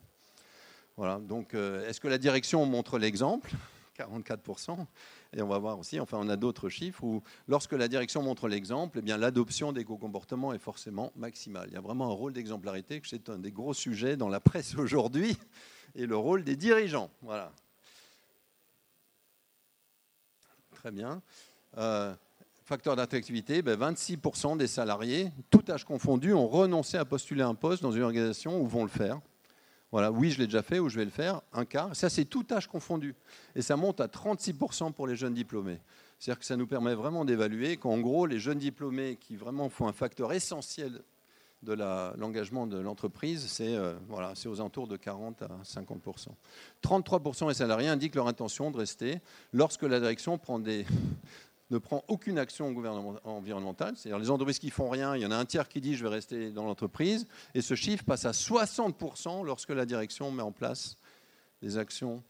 Voilà. 0.95 1.19
Donc, 1.19 1.53
euh, 1.53 1.87
est-ce 1.89 1.99
que 1.99 2.07
la 2.07 2.17
direction 2.17 2.65
montre 2.65 2.99
l'exemple? 2.99 3.51
44%. 3.97 4.77
Et 5.33 5.41
on 5.41 5.47
va 5.47 5.57
voir 5.57 5.79
aussi, 5.79 5.99
enfin, 6.01 6.17
on 6.19 6.27
a 6.27 6.35
d'autres 6.35 6.67
chiffres 6.67 7.01
où, 7.03 7.23
lorsque 7.47 7.71
la 7.71 7.87
direction 7.87 8.21
montre 8.21 8.49
l'exemple, 8.49 8.99
eh 8.99 9.01
bien, 9.01 9.17
l'adoption 9.17 9.71
des 9.71 9.85
co-comportements 9.85 10.53
est 10.53 10.59
forcément 10.59 11.13
maximale. 11.15 11.67
Il 11.69 11.75
y 11.75 11.77
a 11.77 11.81
vraiment 11.81 12.07
un 12.07 12.13
rôle 12.13 12.33
d'exemplarité, 12.33 12.99
que 12.99 13.07
c'est 13.07 13.29
un 13.29 13.39
des 13.39 13.51
gros 13.51 13.73
sujets 13.73 14.17
dans 14.17 14.29
la 14.29 14.41
presse 14.41 14.75
aujourd'hui, 14.77 15.37
et 15.95 16.05
le 16.05 16.17
rôle 16.17 16.43
des 16.43 16.57
dirigeants. 16.57 17.09
Voilà. 17.21 17.53
Très 20.85 20.91
bien. 20.91 21.19
Euh, 21.79 22.13
facteur 22.63 22.95
d'attractivité, 22.95 23.63
26% 23.63 24.49
ben, 24.49 24.55
des 24.55 24.67
salariés, 24.67 25.31
tout 25.49 25.63
âge 25.67 25.83
confondu, 25.83 26.31
ont 26.31 26.47
renoncé 26.47 26.95
à 26.95 27.05
postuler 27.05 27.41
un 27.41 27.55
poste 27.55 27.81
dans 27.81 27.91
une 27.91 28.03
organisation 28.03 28.61
ou 28.61 28.67
vont 28.67 28.83
le 28.83 28.89
faire. 28.89 29.19
Voilà, 29.91 30.11
oui, 30.11 30.29
je 30.29 30.37
l'ai 30.37 30.45
déjà 30.45 30.61
fait 30.61 30.77
ou 30.77 30.87
je 30.87 30.97
vais 30.97 31.05
le 31.05 31.09
faire, 31.09 31.41
un 31.53 31.65
quart. 31.65 31.95
Ça, 31.95 32.07
c'est 32.07 32.25
tout 32.25 32.45
âge 32.51 32.67
confondu. 32.67 33.15
Et 33.55 33.63
ça 33.63 33.75
monte 33.75 33.99
à 33.99 34.05
36% 34.05 34.93
pour 34.93 35.07
les 35.07 35.15
jeunes 35.15 35.33
diplômés. 35.33 35.79
C'est-à-dire 36.19 36.37
que 36.37 36.45
ça 36.45 36.55
nous 36.55 36.67
permet 36.67 36.93
vraiment 36.93 37.25
d'évaluer 37.25 37.77
qu'en 37.77 37.97
gros, 37.97 38.27
les 38.27 38.37
jeunes 38.37 38.59
diplômés 38.59 39.17
qui 39.19 39.37
vraiment 39.37 39.69
font 39.69 39.87
un 39.87 39.93
facteur 39.93 40.33
essentiel 40.33 41.01
de 41.65 41.73
l'engagement 42.17 42.67
de 42.67 42.77
l'entreprise, 42.77 43.45
c'est 43.47 43.75
euh, 43.75 43.95
aux 44.09 44.59
alentours 44.59 44.87
de 44.87 44.95
40 44.95 45.41
à 45.41 45.49
50 45.63 46.29
33 46.81 47.21
des 47.47 47.53
salariés 47.53 47.87
indiquent 47.87 48.15
leur 48.15 48.27
intention 48.27 48.71
de 48.71 48.77
rester 48.77 49.19
lorsque 49.51 49.83
la 49.83 49.99
direction 49.99 50.37
prend 50.37 50.59
des, 50.59 50.85
ne 51.71 51.77
prend 51.77 52.03
aucune 52.07 52.37
action 52.37 52.67
environnementale. 53.23 53.95
C'est-à-dire 53.97 54.19
les 54.19 54.29
entreprises 54.29 54.59
qui 54.59 54.69
font 54.69 54.89
rien, 54.89 55.15
il 55.15 55.23
y 55.23 55.25
en 55.25 55.31
a 55.31 55.35
un 55.35 55.45
tiers 55.45 55.67
qui 55.67 55.81
dit 55.81 55.95
je 55.95 56.03
vais 56.03 56.13
rester 56.13 56.51
dans 56.51 56.63
l'entreprise, 56.63 57.27
et 57.53 57.61
ce 57.61 57.75
chiffre 57.75 58.03
passe 58.03 58.25
à 58.25 58.33
60 58.33 58.95
lorsque 59.43 59.71
la 59.71 59.85
direction 59.85 60.31
met 60.31 60.43
en 60.43 60.51
place 60.51 60.97
des 61.61 61.77
actions 61.77 62.23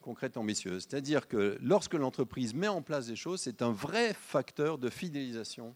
concrètes 0.00 0.36
ambitieuses. 0.36 0.86
C'est-à-dire 0.88 1.28
que 1.28 1.58
lorsque 1.60 1.94
l'entreprise 1.94 2.54
met 2.54 2.68
en 2.68 2.82
place 2.82 3.06
des 3.06 3.16
choses, 3.16 3.40
c'est 3.40 3.62
un 3.62 3.72
vrai 3.72 4.14
facteur 4.14 4.78
de 4.78 4.90
fidélisation 4.90 5.74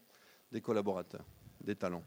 des 0.50 0.60
collaborateurs. 0.60 1.24
des 1.62 1.76
talents. 1.76 2.02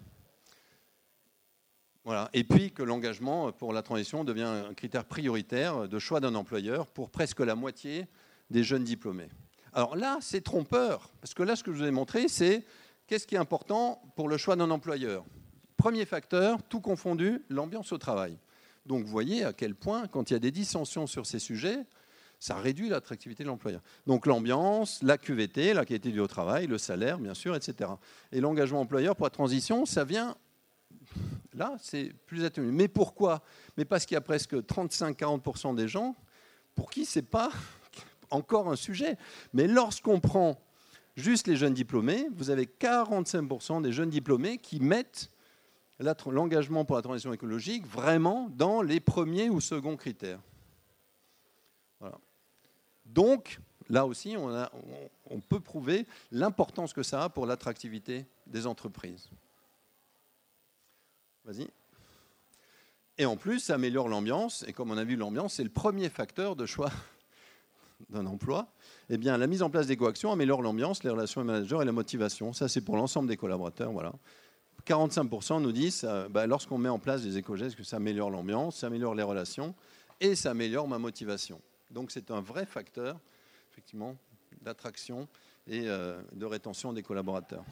Voilà. 2.06 2.30
Et 2.34 2.44
puis 2.44 2.72
que 2.72 2.84
l'engagement 2.84 3.52
pour 3.52 3.74
la 3.74 3.82
transition 3.82 4.24
devient 4.24 4.44
un 4.44 4.74
critère 4.76 5.06
prioritaire 5.06 5.90
de 5.90 6.00
choix 6.00 6.20
d'un 6.20 6.36
employeur 6.36 6.86
pour 6.86 7.10
presque 7.10 7.40
la 7.40 7.56
moitié 7.56 8.06
des 8.52 8.64
jeunes 8.64 8.84
diplômés. 8.84 9.28
Alors 9.74 9.96
là, 9.96 10.20
c'est 10.22 10.42
trompeur, 10.42 11.10
parce 11.20 11.34
que 11.34 11.44
là, 11.44 11.56
ce 11.56 11.64
que 11.64 11.74
je 11.74 11.80
vous 11.80 11.84
ai 11.84 11.92
montré, 11.92 12.28
c'est 12.28 12.64
qu'est-ce 13.08 13.26
qui 13.26 13.36
est 13.36 13.40
important 13.40 14.02
pour 14.16 14.30
le 14.30 14.38
choix 14.38 14.56
d'un 14.56 14.70
employeur. 14.70 15.26
Premier 15.78 16.06
facteur, 16.06 16.62
tout 16.64 16.80
confondu, 16.80 17.44
l'ambiance 17.50 17.92
au 17.92 17.98
travail. 17.98 18.38
Donc 18.86 19.04
vous 19.04 19.12
voyez 19.12 19.44
à 19.44 19.52
quel 19.52 19.74
point, 19.74 20.08
quand 20.08 20.30
il 20.30 20.34
y 20.34 20.36
a 20.36 20.40
des 20.40 20.52
dissensions 20.52 21.08
sur 21.08 21.26
ces 21.26 21.40
sujets, 21.40 21.80
ça 22.40 22.56
réduit 22.56 22.88
l'attractivité 22.88 23.44
de 23.44 23.48
l'employeur. 23.48 23.82
Donc 24.06 24.28
l'ambiance, 24.28 25.02
la 25.02 25.18
QVT, 25.18 25.74
la 25.74 25.86
qualité 25.86 26.12
du 26.12 26.22
travail, 26.28 26.68
le 26.68 26.78
salaire, 26.78 27.18
bien 27.18 27.34
sûr, 27.34 27.56
etc. 27.56 27.90
Et 28.32 28.42
l'engagement 28.42 28.82
employeur 28.82 29.16
pour 29.16 29.26
la 29.26 29.32
transition, 29.32 29.86
ça 29.88 30.04
vient 30.04 30.36
là, 31.54 31.76
c'est 31.82 32.14
plus 32.26 32.44
atténué. 32.44 32.72
Mais 32.72 32.88
pourquoi? 32.88 33.42
Mais 33.78 33.86
parce 33.86 34.06
qu'il 34.06 34.16
y 34.16 34.18
a 34.18 34.22
presque 34.22 34.54
35-40% 34.54 35.76
des 35.76 35.88
gens 35.88 36.16
pour 36.76 36.90
qui 36.90 37.06
ce 37.06 37.20
n'est 37.20 37.26
pas 37.26 37.52
encore 38.30 38.70
un 38.70 38.76
sujet. 38.76 39.18
Mais 39.54 39.68
lorsqu'on 39.68 40.20
prend 40.20 40.60
juste 41.16 41.48
les 41.48 41.56
jeunes 41.56 41.74
diplômés, 41.74 42.28
vous 42.36 42.50
avez 42.50 42.66
45% 42.66 43.82
des 43.82 43.92
jeunes 43.92 44.10
diplômés 44.10 44.58
qui 44.58 44.80
mettent 44.80 45.32
l'engagement 46.00 46.84
pour 46.84 46.98
la 46.98 47.02
transition 47.02 47.32
écologique 47.32 47.88
vraiment 47.88 48.50
dans 48.50 48.82
les 48.82 49.00
premiers 49.00 49.50
ou 49.50 49.62
seconds 49.62 49.96
critères. 49.96 50.42
Donc, 53.06 53.60
là 53.88 54.06
aussi, 54.06 54.36
on, 54.36 55.40
peut 55.40 55.60
prouver 55.60 56.06
l'importance 56.32 56.92
que 56.92 57.04
ça 57.04 57.24
a 57.24 57.30
pour 57.30 57.46
l'attractivité 57.46 58.26
des 58.48 58.68
entreprises. 58.68 59.30
Vas-y. 61.46 61.68
Et 63.18 63.26
en 63.26 63.38
plus, 63.38 63.60
ça 63.60 63.76
améliore 63.76 64.10
l'ambiance. 64.10 64.66
Et 64.68 64.74
comme 64.74 64.92
on 64.92 64.98
a 64.98 65.04
vu, 65.04 65.16
l'ambiance, 65.16 65.56
c'est 65.56 65.64
le 65.64 65.70
premier 65.70 66.10
facteur 66.10 66.56
de 66.56 66.66
choix 66.66 66.92
d'un 68.10 68.26
emploi. 68.26 68.68
Eh 69.10 69.18
bien, 69.18 69.38
la 69.38 69.48
mise 69.48 69.62
en 69.62 69.70
place 69.70 69.88
des 69.88 69.96
coactions 69.96 70.32
améliore 70.32 70.62
l'ambiance, 70.62 71.04
les 71.04 71.10
relations 71.10 71.42
avec 71.42 71.54
managers 71.54 71.80
et 71.82 71.86
la 71.86 71.92
motivation. 71.92 72.52
Ça, 72.52 72.68
c'est 72.68 72.82
pour 72.82 72.98
l'ensemble 72.98 73.30
des 73.30 73.38
collaborateurs. 73.38 73.92
Voilà. 73.92 74.14
45% 74.86 75.62
nous 75.62 75.72
disent, 75.72 76.08
bah, 76.30 76.46
lorsqu'on 76.46 76.78
met 76.78 76.90
en 76.90 77.00
place 77.00 77.24
des 77.24 77.38
éco-gestes, 77.38 77.76
que 77.76 77.84
ça 77.84 77.98
améliore 77.98 78.30
l'ambiance, 78.30 78.78
ça 78.78 78.88
améliore 78.88 79.16
les 79.16 79.24
relations 79.24 79.74
et 80.20 80.36
ça 80.36 80.52
améliore 80.52 80.88
ma 80.88 81.00
motivation. 81.00 81.62
Donc 81.92 82.12
c'est 82.12 82.32
un 82.32 82.42
vrai 82.42 82.66
facteur, 82.66 83.20
effectivement, 83.72 84.16
d'attraction 84.62 85.28
et 85.68 85.88
euh, 85.88 86.22
de 86.34 86.46
rétention 86.46 86.94
des 86.94 87.04
collaborateurs. 87.04 87.64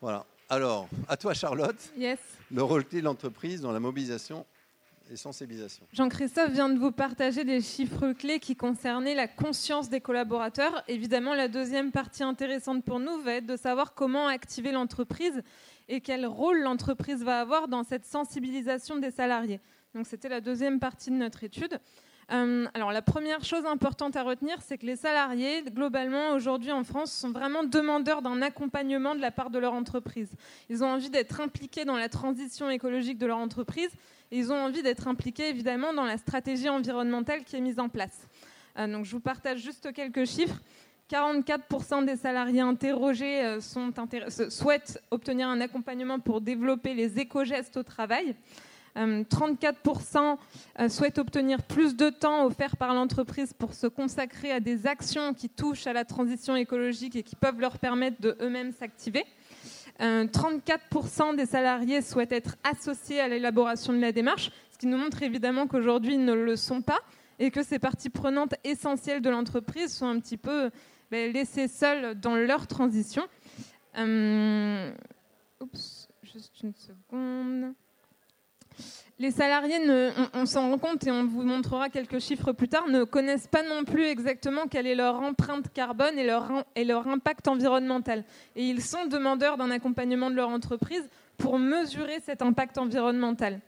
Voilà. 0.00 0.24
Alors, 0.50 0.88
à 1.08 1.16
toi 1.18 1.34
Charlotte, 1.34 1.92
yes. 1.96 2.18
le 2.50 2.62
rôle 2.62 2.84
clé 2.84 3.00
de 3.00 3.04
l'entreprise 3.04 3.60
dans 3.60 3.70
la 3.70 3.80
mobilisation 3.80 4.46
et 5.10 5.16
sensibilisation. 5.16 5.86
Jean-Christophe 5.92 6.52
vient 6.52 6.70
de 6.70 6.78
vous 6.78 6.90
partager 6.90 7.44
des 7.44 7.60
chiffres 7.60 8.12
clés 8.12 8.40
qui 8.40 8.56
concernaient 8.56 9.14
la 9.14 9.28
conscience 9.28 9.90
des 9.90 10.00
collaborateurs. 10.00 10.82
Évidemment, 10.88 11.34
la 11.34 11.48
deuxième 11.48 11.92
partie 11.92 12.22
intéressante 12.22 12.82
pour 12.82 12.98
nous 12.98 13.20
va 13.20 13.34
être 13.34 13.46
de 13.46 13.56
savoir 13.56 13.92
comment 13.92 14.26
activer 14.26 14.72
l'entreprise 14.72 15.42
et 15.88 16.00
quel 16.00 16.26
rôle 16.26 16.60
l'entreprise 16.60 17.22
va 17.22 17.40
avoir 17.40 17.68
dans 17.68 17.84
cette 17.84 18.06
sensibilisation 18.06 18.96
des 18.96 19.10
salariés. 19.10 19.60
Donc 19.94 20.06
c'était 20.06 20.28
la 20.30 20.40
deuxième 20.40 20.80
partie 20.80 21.10
de 21.10 21.16
notre 21.16 21.44
étude. 21.44 21.78
Euh, 22.30 22.66
alors 22.74 22.92
la 22.92 23.00
première 23.00 23.42
chose 23.42 23.64
importante 23.64 24.16
à 24.16 24.22
retenir, 24.22 24.58
c'est 24.60 24.76
que 24.76 24.84
les 24.84 24.96
salariés, 24.96 25.62
globalement, 25.62 26.32
aujourd'hui 26.32 26.72
en 26.72 26.84
France, 26.84 27.10
sont 27.10 27.30
vraiment 27.30 27.64
demandeurs 27.64 28.20
d'un 28.20 28.42
accompagnement 28.42 29.14
de 29.14 29.20
la 29.20 29.30
part 29.30 29.50
de 29.50 29.58
leur 29.58 29.72
entreprise. 29.72 30.30
Ils 30.68 30.84
ont 30.84 30.88
envie 30.88 31.08
d'être 31.08 31.40
impliqués 31.40 31.84
dans 31.84 31.96
la 31.96 32.08
transition 32.08 32.68
écologique 32.68 33.18
de 33.18 33.26
leur 33.26 33.38
entreprise 33.38 33.90
et 34.30 34.38
ils 34.38 34.52
ont 34.52 34.56
envie 34.56 34.82
d'être 34.82 35.08
impliqués, 35.08 35.48
évidemment, 35.48 35.94
dans 35.94 36.04
la 36.04 36.18
stratégie 36.18 36.68
environnementale 36.68 37.44
qui 37.44 37.56
est 37.56 37.60
mise 37.60 37.78
en 37.78 37.88
place. 37.88 38.26
Euh, 38.78 38.86
donc 38.86 39.06
je 39.06 39.12
vous 39.12 39.20
partage 39.20 39.60
juste 39.60 39.92
quelques 39.92 40.26
chiffres. 40.26 40.60
44% 41.10 42.04
des 42.04 42.16
salariés 42.16 42.60
interrogés 42.60 43.42
euh, 43.42 43.60
souhaitent 43.60 45.02
obtenir 45.10 45.48
un 45.48 45.62
accompagnement 45.62 46.20
pour 46.20 46.42
développer 46.42 46.92
les 46.92 47.18
éco-gestes 47.18 47.78
au 47.78 47.82
travail. 47.82 48.36
34% 48.96 50.36
euh, 50.80 50.88
souhaitent 50.88 51.18
obtenir 51.18 51.62
plus 51.62 51.96
de 51.96 52.10
temps 52.10 52.46
offert 52.46 52.76
par 52.76 52.94
l'entreprise 52.94 53.52
pour 53.52 53.74
se 53.74 53.86
consacrer 53.86 54.50
à 54.50 54.60
des 54.60 54.86
actions 54.86 55.34
qui 55.34 55.48
touchent 55.48 55.86
à 55.86 55.92
la 55.92 56.04
transition 56.04 56.56
écologique 56.56 57.16
et 57.16 57.22
qui 57.22 57.36
peuvent 57.36 57.60
leur 57.60 57.78
permettre 57.78 58.20
de 58.20 58.36
eux-mêmes 58.40 58.72
s'activer. 58.72 59.24
34% 60.00 61.34
des 61.34 61.46
salariés 61.46 62.02
souhaitent 62.02 62.30
être 62.30 62.54
associés 62.62 63.20
à 63.20 63.26
l'élaboration 63.26 63.92
de 63.92 63.98
la 63.98 64.12
démarche, 64.12 64.52
ce 64.70 64.78
qui 64.78 64.86
nous 64.86 64.96
montre 64.96 65.24
évidemment 65.24 65.66
qu'aujourd'hui 65.66 66.14
ils 66.14 66.24
ne 66.24 66.34
le 66.34 66.54
sont 66.54 66.82
pas 66.82 67.00
et 67.38 67.50
que 67.50 67.62
ces 67.62 67.78
parties 67.78 68.10
prenantes 68.10 68.54
essentielles 68.64 69.20
de 69.20 69.30
l'entreprise 69.30 69.94
sont 69.94 70.06
un 70.06 70.20
petit 70.20 70.36
peu 70.36 70.70
ben, 71.10 71.32
laissées 71.32 71.68
seules 71.68 72.18
dans 72.18 72.34
leur 72.34 72.66
transition. 72.66 73.26
Euh, 73.96 74.92
oups, 75.60 76.08
juste 76.22 76.62
une 76.62 76.74
seconde 76.74 77.74
les 79.20 79.32
salariés, 79.32 79.80
on, 80.32 80.46
s'en 80.46 80.70
rend 80.70 80.78
compte 80.78 81.04
et 81.06 81.10
on 81.10 81.26
vous 81.26 81.42
montrera 81.42 81.88
quelques 81.88 82.20
chiffres 82.20 82.52
plus 82.52 82.68
tard, 82.68 82.86
ne 82.88 83.02
connaissent 83.02 83.48
pas 83.48 83.64
non 83.64 83.84
plus 83.84 84.04
exactement 84.04 84.68
quelle 84.68 84.86
est 84.86 84.94
leur 84.94 85.20
empreinte 85.20 85.72
carbone 85.72 86.16
et 86.18 86.24
leur, 86.84 87.08
impact 87.08 87.48
environnemental. 87.48 88.24
Et 88.54 88.68
ils 88.68 88.80
sont 88.80 89.06
demandeurs 89.06 89.56
d'un 89.56 89.72
accompagnement 89.72 90.30
de 90.30 90.36
leur 90.36 90.50
entreprise 90.50 91.08
pour 91.36 91.58
mesurer 91.58 92.20
cet 92.20 92.42
impact 92.42 92.78
environnemental. 92.78 93.60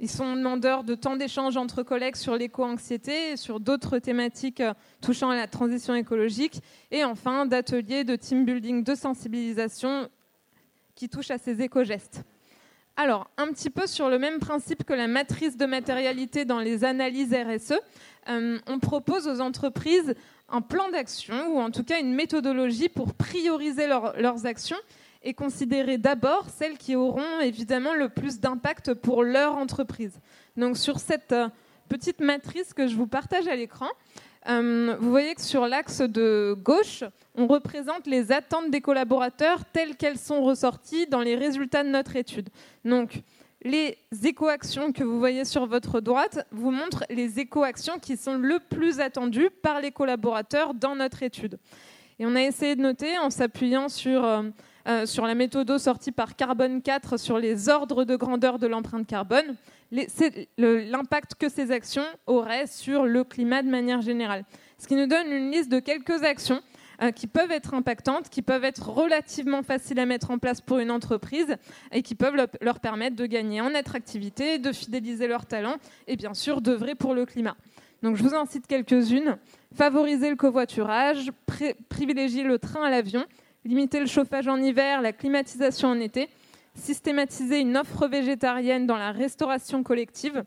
Ils 0.00 0.10
sont 0.10 0.34
demandeurs 0.34 0.82
de 0.82 0.94
temps 0.96 1.16
d'échange 1.16 1.56
entre 1.56 1.82
collègues 1.84 2.16
sur 2.16 2.36
l'éco-anxiété 2.36 3.36
sur 3.36 3.58
d'autres 3.58 3.98
thématiques 3.98 4.60
euh, 4.60 4.72
touchant 5.00 5.30
à 5.30 5.34
la 5.34 5.48
transition 5.48 5.92
écologique. 5.96 6.60
Et 6.92 7.02
enfin, 7.02 7.46
d'ateliers 7.46 8.04
de 8.04 8.14
team 8.14 8.44
building 8.44 8.84
de 8.84 8.94
sensibilisation 8.94 10.08
qui 10.94 11.08
touchent 11.08 11.32
à 11.32 11.38
ces 11.38 11.62
éco-gestes. 11.62 12.24
Alors, 13.00 13.30
un 13.36 13.52
petit 13.52 13.70
peu 13.70 13.86
sur 13.86 14.08
le 14.08 14.18
même 14.18 14.40
principe 14.40 14.82
que 14.82 14.92
la 14.92 15.06
matrice 15.06 15.56
de 15.56 15.66
matérialité 15.66 16.44
dans 16.44 16.58
les 16.58 16.82
analyses 16.82 17.32
RSE, 17.32 17.78
euh, 18.28 18.58
on 18.66 18.80
propose 18.80 19.28
aux 19.28 19.40
entreprises 19.40 20.16
un 20.48 20.60
plan 20.62 20.90
d'action 20.90 21.54
ou 21.54 21.60
en 21.60 21.70
tout 21.70 21.84
cas 21.84 22.00
une 22.00 22.12
méthodologie 22.12 22.88
pour 22.88 23.14
prioriser 23.14 23.86
leurs 23.86 24.46
actions 24.46 24.76
et 25.22 25.32
considérer 25.32 25.96
d'abord 25.96 26.46
celles 26.50 26.76
qui 26.76 26.96
auront 26.96 27.38
évidemment 27.40 27.94
le 27.94 28.08
plus 28.08 28.40
d'impact 28.40 28.94
pour 28.94 29.22
leur 29.22 29.56
entreprise. 29.56 30.18
Donc 30.56 30.76
sur 30.76 30.98
cette 30.98 31.30
euh, 31.30 31.48
petite 31.88 32.18
matrice 32.18 32.74
que 32.74 32.88
je 32.88 32.96
vous 32.96 33.06
partage 33.06 33.46
à 33.46 33.54
l'écran, 33.54 33.90
euh, 34.48 34.96
vous 34.98 35.10
voyez 35.10 35.34
que 35.34 35.42
sur 35.42 35.66
l'axe 35.66 36.00
de 36.00 36.56
gauche, 36.58 37.04
on 37.34 37.46
représente 37.46 38.06
les 38.06 38.32
attentes 38.32 38.70
des 38.70 38.80
collaborateurs 38.80 39.64
telles 39.66 39.96
qu'elles 39.96 40.18
sont 40.18 40.42
ressorties 40.42 41.06
dans 41.06 41.20
les 41.20 41.36
résultats 41.36 41.84
de 41.84 41.90
notre 41.90 42.16
étude. 42.16 42.48
Donc, 42.84 43.22
les 43.62 43.98
éco-actions 44.24 44.92
que 44.92 45.04
vous 45.04 45.18
voyez 45.18 45.44
sur 45.44 45.66
votre 45.66 46.00
droite 46.00 46.46
vous 46.50 46.70
montrent 46.70 47.04
les 47.10 47.40
éco-actions 47.40 47.98
qui 47.98 48.16
sont 48.16 48.38
le 48.38 48.58
plus 48.58 49.00
attendues 49.00 49.50
par 49.50 49.80
les 49.80 49.90
collaborateurs 49.90 50.74
dans 50.74 50.94
notre 50.94 51.22
étude. 51.22 51.58
Et 52.18 52.26
on 52.26 52.34
a 52.34 52.42
essayé 52.42 52.76
de 52.76 52.82
noter 52.82 53.18
en 53.18 53.30
s'appuyant 53.30 53.88
sur, 53.88 54.24
euh, 54.24 54.42
euh, 54.88 55.04
sur 55.04 55.26
la 55.26 55.34
méthode 55.34 55.76
sortie 55.76 56.12
par 56.12 56.34
Carbone 56.34 56.80
4 56.80 57.18
sur 57.18 57.38
les 57.38 57.68
ordres 57.68 58.04
de 58.04 58.16
grandeur 58.16 58.58
de 58.58 58.66
l'empreinte 58.66 59.06
carbone 59.06 59.54
l'impact 60.56 61.34
que 61.34 61.48
ces 61.48 61.70
actions 61.72 62.04
auraient 62.26 62.66
sur 62.66 63.04
le 63.04 63.24
climat 63.24 63.62
de 63.62 63.68
manière 63.68 64.00
générale. 64.00 64.44
Ce 64.78 64.86
qui 64.86 64.96
nous 64.96 65.06
donne 65.06 65.30
une 65.30 65.50
liste 65.50 65.70
de 65.70 65.80
quelques 65.80 66.22
actions 66.24 66.62
euh, 67.02 67.10
qui 67.10 67.26
peuvent 67.26 67.50
être 67.50 67.74
impactantes, 67.74 68.30
qui 68.30 68.42
peuvent 68.42 68.64
être 68.64 68.88
relativement 68.88 69.62
faciles 69.62 69.98
à 69.98 70.06
mettre 70.06 70.30
en 70.30 70.38
place 70.38 70.60
pour 70.60 70.78
une 70.78 70.90
entreprise 70.90 71.56
et 71.92 72.02
qui 72.02 72.14
peuvent 72.14 72.36
leur 72.60 72.80
permettre 72.80 73.16
de 73.16 73.26
gagner 73.26 73.60
en 73.60 73.74
attractivité, 73.74 74.58
de 74.58 74.72
fidéliser 74.72 75.26
leurs 75.26 75.46
talents 75.46 75.76
et 76.06 76.16
bien 76.16 76.34
sûr 76.34 76.60
d'œuvrer 76.60 76.94
pour 76.94 77.14
le 77.14 77.26
climat. 77.26 77.56
Donc 78.02 78.16
je 78.16 78.22
vous 78.22 78.34
en 78.34 78.46
cite 78.46 78.66
quelques-unes. 78.66 79.38
Favoriser 79.74 80.30
le 80.30 80.36
covoiturage, 80.36 81.30
privilégier 81.88 82.42
le 82.42 82.58
train 82.58 82.82
à 82.82 82.90
l'avion, 82.90 83.26
limiter 83.64 84.00
le 84.00 84.06
chauffage 84.06 84.48
en 84.48 84.56
hiver, 84.56 85.02
la 85.02 85.12
climatisation 85.12 85.88
en 85.88 86.00
été, 86.00 86.28
systématiser 86.74 87.60
une 87.60 87.76
offre 87.76 88.06
végétarienne 88.06 88.86
dans 88.86 88.96
la 88.96 89.12
restauration 89.12 89.82
collective, 89.82 90.44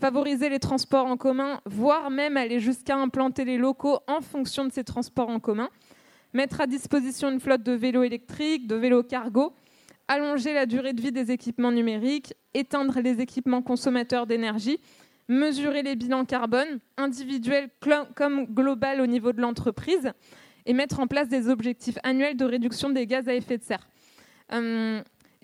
favoriser 0.00 0.48
les 0.48 0.58
transports 0.58 1.06
en 1.06 1.16
commun, 1.16 1.60
voire 1.66 2.10
même 2.10 2.36
aller 2.36 2.60
jusqu'à 2.60 2.96
implanter 2.96 3.44
les 3.44 3.58
locaux 3.58 3.98
en 4.08 4.20
fonction 4.20 4.64
de 4.64 4.72
ces 4.72 4.84
transports 4.84 5.28
en 5.28 5.40
commun, 5.40 5.68
mettre 6.32 6.60
à 6.60 6.66
disposition 6.66 7.30
une 7.30 7.40
flotte 7.40 7.62
de 7.62 7.72
vélos 7.72 8.02
électriques, 8.02 8.66
de 8.66 8.74
vélos 8.74 9.04
cargo, 9.04 9.54
allonger 10.08 10.52
la 10.52 10.66
durée 10.66 10.92
de 10.92 11.00
vie 11.00 11.12
des 11.12 11.30
équipements 11.30 11.72
numériques, 11.72 12.34
éteindre 12.54 13.00
les 13.00 13.20
équipements 13.20 13.62
consommateurs 13.62 14.26
d'énergie, 14.26 14.80
mesurer 15.28 15.82
les 15.82 15.96
bilans 15.96 16.24
carbone, 16.24 16.80
individuels 16.96 17.70
comme 18.14 18.46
global 18.46 19.00
au 19.00 19.06
niveau 19.06 19.32
de 19.32 19.40
l'entreprise, 19.40 20.12
et 20.66 20.72
mettre 20.72 21.00
en 21.00 21.06
place 21.06 21.28
des 21.28 21.48
objectifs 21.48 21.98
annuels 22.02 22.36
de 22.36 22.44
réduction 22.44 22.90
des 22.90 23.06
gaz 23.06 23.28
à 23.28 23.34
effet 23.34 23.58
de 23.58 23.64
serre. 23.64 23.86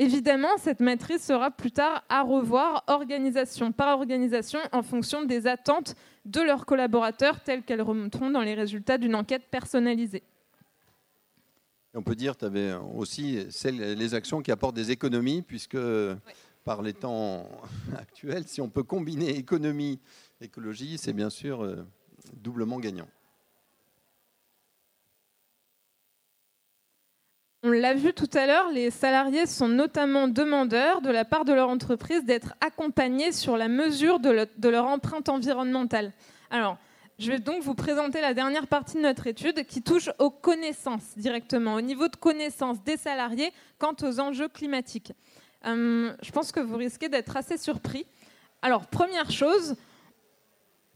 Évidemment, 0.00 0.56
cette 0.56 0.80
matrice 0.80 1.22
sera 1.22 1.50
plus 1.50 1.72
tard 1.72 2.02
à 2.08 2.22
revoir 2.22 2.84
organisation 2.86 3.70
par 3.70 3.98
organisation 3.98 4.58
en 4.72 4.82
fonction 4.82 5.26
des 5.26 5.46
attentes 5.46 5.94
de 6.24 6.40
leurs 6.40 6.64
collaborateurs 6.64 7.40
telles 7.40 7.62
qu'elles 7.62 7.82
remonteront 7.82 8.30
dans 8.30 8.40
les 8.40 8.54
résultats 8.54 8.96
d'une 8.96 9.14
enquête 9.14 9.42
personnalisée. 9.50 10.22
On 11.92 12.02
peut 12.02 12.14
dire 12.14 12.32
que 12.32 12.38
tu 12.38 12.44
avais 12.46 12.72
aussi 12.94 13.46
les 13.62 14.14
actions 14.14 14.40
qui 14.40 14.50
apportent 14.50 14.76
des 14.76 14.90
économies, 14.90 15.42
puisque 15.42 15.76
par 16.64 16.80
les 16.80 16.94
temps 16.94 17.46
actuels, 17.98 18.44
si 18.46 18.62
on 18.62 18.70
peut 18.70 18.84
combiner 18.84 19.36
économie 19.36 20.00
et 20.40 20.46
écologie, 20.46 20.96
c'est 20.96 21.12
bien 21.12 21.28
sûr 21.28 21.62
euh, 21.62 21.84
doublement 22.32 22.80
gagnant. 22.80 23.08
On 27.62 27.72
l'a 27.72 27.92
vu 27.92 28.14
tout 28.14 28.30
à 28.32 28.46
l'heure, 28.46 28.70
les 28.70 28.90
salariés 28.90 29.44
sont 29.44 29.68
notamment 29.68 30.28
demandeurs 30.28 31.02
de 31.02 31.10
la 31.10 31.26
part 31.26 31.44
de 31.44 31.52
leur 31.52 31.68
entreprise 31.68 32.24
d'être 32.24 32.54
accompagnés 32.62 33.32
sur 33.32 33.58
la 33.58 33.68
mesure 33.68 34.18
de, 34.18 34.48
leur 34.70 34.86
empreinte 34.86 35.28
environnementale. 35.28 36.14
Alors, 36.50 36.78
je 37.18 37.30
vais 37.30 37.38
donc 37.38 37.62
vous 37.62 37.74
présenter 37.74 38.22
la 38.22 38.32
dernière 38.32 38.66
partie 38.66 38.96
de 38.96 39.02
notre 39.02 39.26
étude 39.26 39.66
qui 39.66 39.82
touche 39.82 40.08
aux 40.18 40.30
connaissances 40.30 41.18
directement, 41.18 41.74
au 41.74 41.82
niveau 41.82 42.08
de 42.08 42.16
connaissances 42.16 42.82
des 42.82 42.96
salariés 42.96 43.52
quant 43.78 43.94
aux 44.02 44.20
enjeux 44.20 44.48
climatiques. 44.48 45.12
Euh, 45.66 46.14
je 46.22 46.30
pense 46.30 46.52
que 46.52 46.60
vous 46.60 46.76
risquez 46.76 47.10
d'être 47.10 47.36
assez 47.36 47.58
surpris. 47.58 48.06
Alors, 48.62 48.86
première 48.86 49.30
chose, 49.30 49.76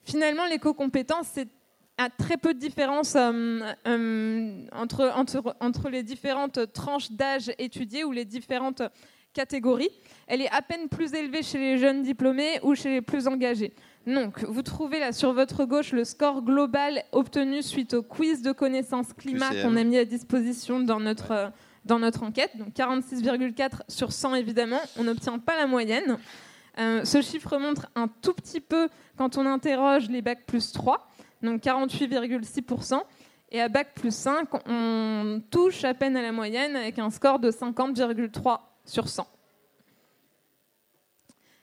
finalement, 0.03 0.47
l'éco-compétence, 0.47 1.27
c'est 1.31 1.49
a 1.99 2.11
très 2.11 2.37
peu 2.37 2.55
de 2.55 2.59
différence 2.59 3.15
euh, 3.17 3.61
euh, 3.87 4.67
entre, 4.73 5.13
entre, 5.15 5.57
entre, 5.61 5.89
les 5.89 6.03
différentes 6.03 6.73
tranches 6.73 7.13
d'âge 7.13 7.53
étudiées 7.59 8.05
ou 8.05 8.13
les 8.13 8.25
différentes 8.25 8.83
catégories. 9.33 9.91
Elle 10.27 10.41
est 10.41 10.51
à 10.51 10.63
peine 10.63 10.89
plus 10.89 11.15
élevée 11.15 11.43
chez 11.43 11.59
les 11.59 11.79
jeunes 11.79 12.03
diplômés 12.03 12.59
ou 12.63 12.75
chez 12.75 12.91
les 12.91 13.01
plus 13.01 13.29
engagés. 13.29 13.73
Donc, 14.07 14.45
vous 14.45 14.63
trouvez 14.63 14.99
là 14.99 15.13
sur 15.13 15.33
votre 15.33 15.65
gauche 15.65 15.93
le 15.93 16.05
score 16.05 16.43
global 16.43 17.03
obtenu 17.13 17.63
suite 17.63 17.95
au 17.95 18.03
quiz 18.03 18.43
de 18.43 18.53
connaissances 18.53 19.13
climat 19.13 19.51
qu'on 19.63 19.77
a 19.77 19.85
mis 19.85 19.97
à 19.97 20.05
disposition 20.05 20.81
dans 20.81 21.01
notre, 21.01 21.31
euh, 21.31 21.49
dans 21.85 21.99
notre 21.99 22.23
enquête. 22.25 22.51
Donc 22.57 22.75
46,4 22.75 23.83
sur 23.89 24.13
100 24.13 24.35
évidemment, 24.35 24.81
on 24.99 25.05
n'obtient 25.05 25.39
pas 25.39 25.57
la 25.57 25.67
moyenne. 25.67 26.19
ce 26.77 27.23
chiffre 27.23 27.57
montre 27.59 27.87
un 27.95 28.09
tout 28.09 28.35
petit 28.35 28.61
peu 28.61 28.89
quand 29.17 29.39
on 29.39 29.47
interroge 29.47 30.09
les 30.11 30.23
bacs 30.23 30.45
plus 30.45 30.73
3 30.73 31.09
donc 31.45 31.63
48,6%. 31.63 33.01
Et 33.51 33.61
à 33.61 33.69
Bac 33.69 33.95
plus 33.95 34.15
5, 34.15 34.49
on 34.67 35.41
touche 35.51 35.85
à 35.85 35.95
peine 35.95 36.17
à 36.17 36.23
la 36.23 36.33
moyenne 36.33 36.75
avec 36.75 36.99
un 36.99 37.11
score 37.11 37.39
de 37.39 37.51
50,3 37.51 38.59
sur 38.85 39.09
100. 39.09 39.29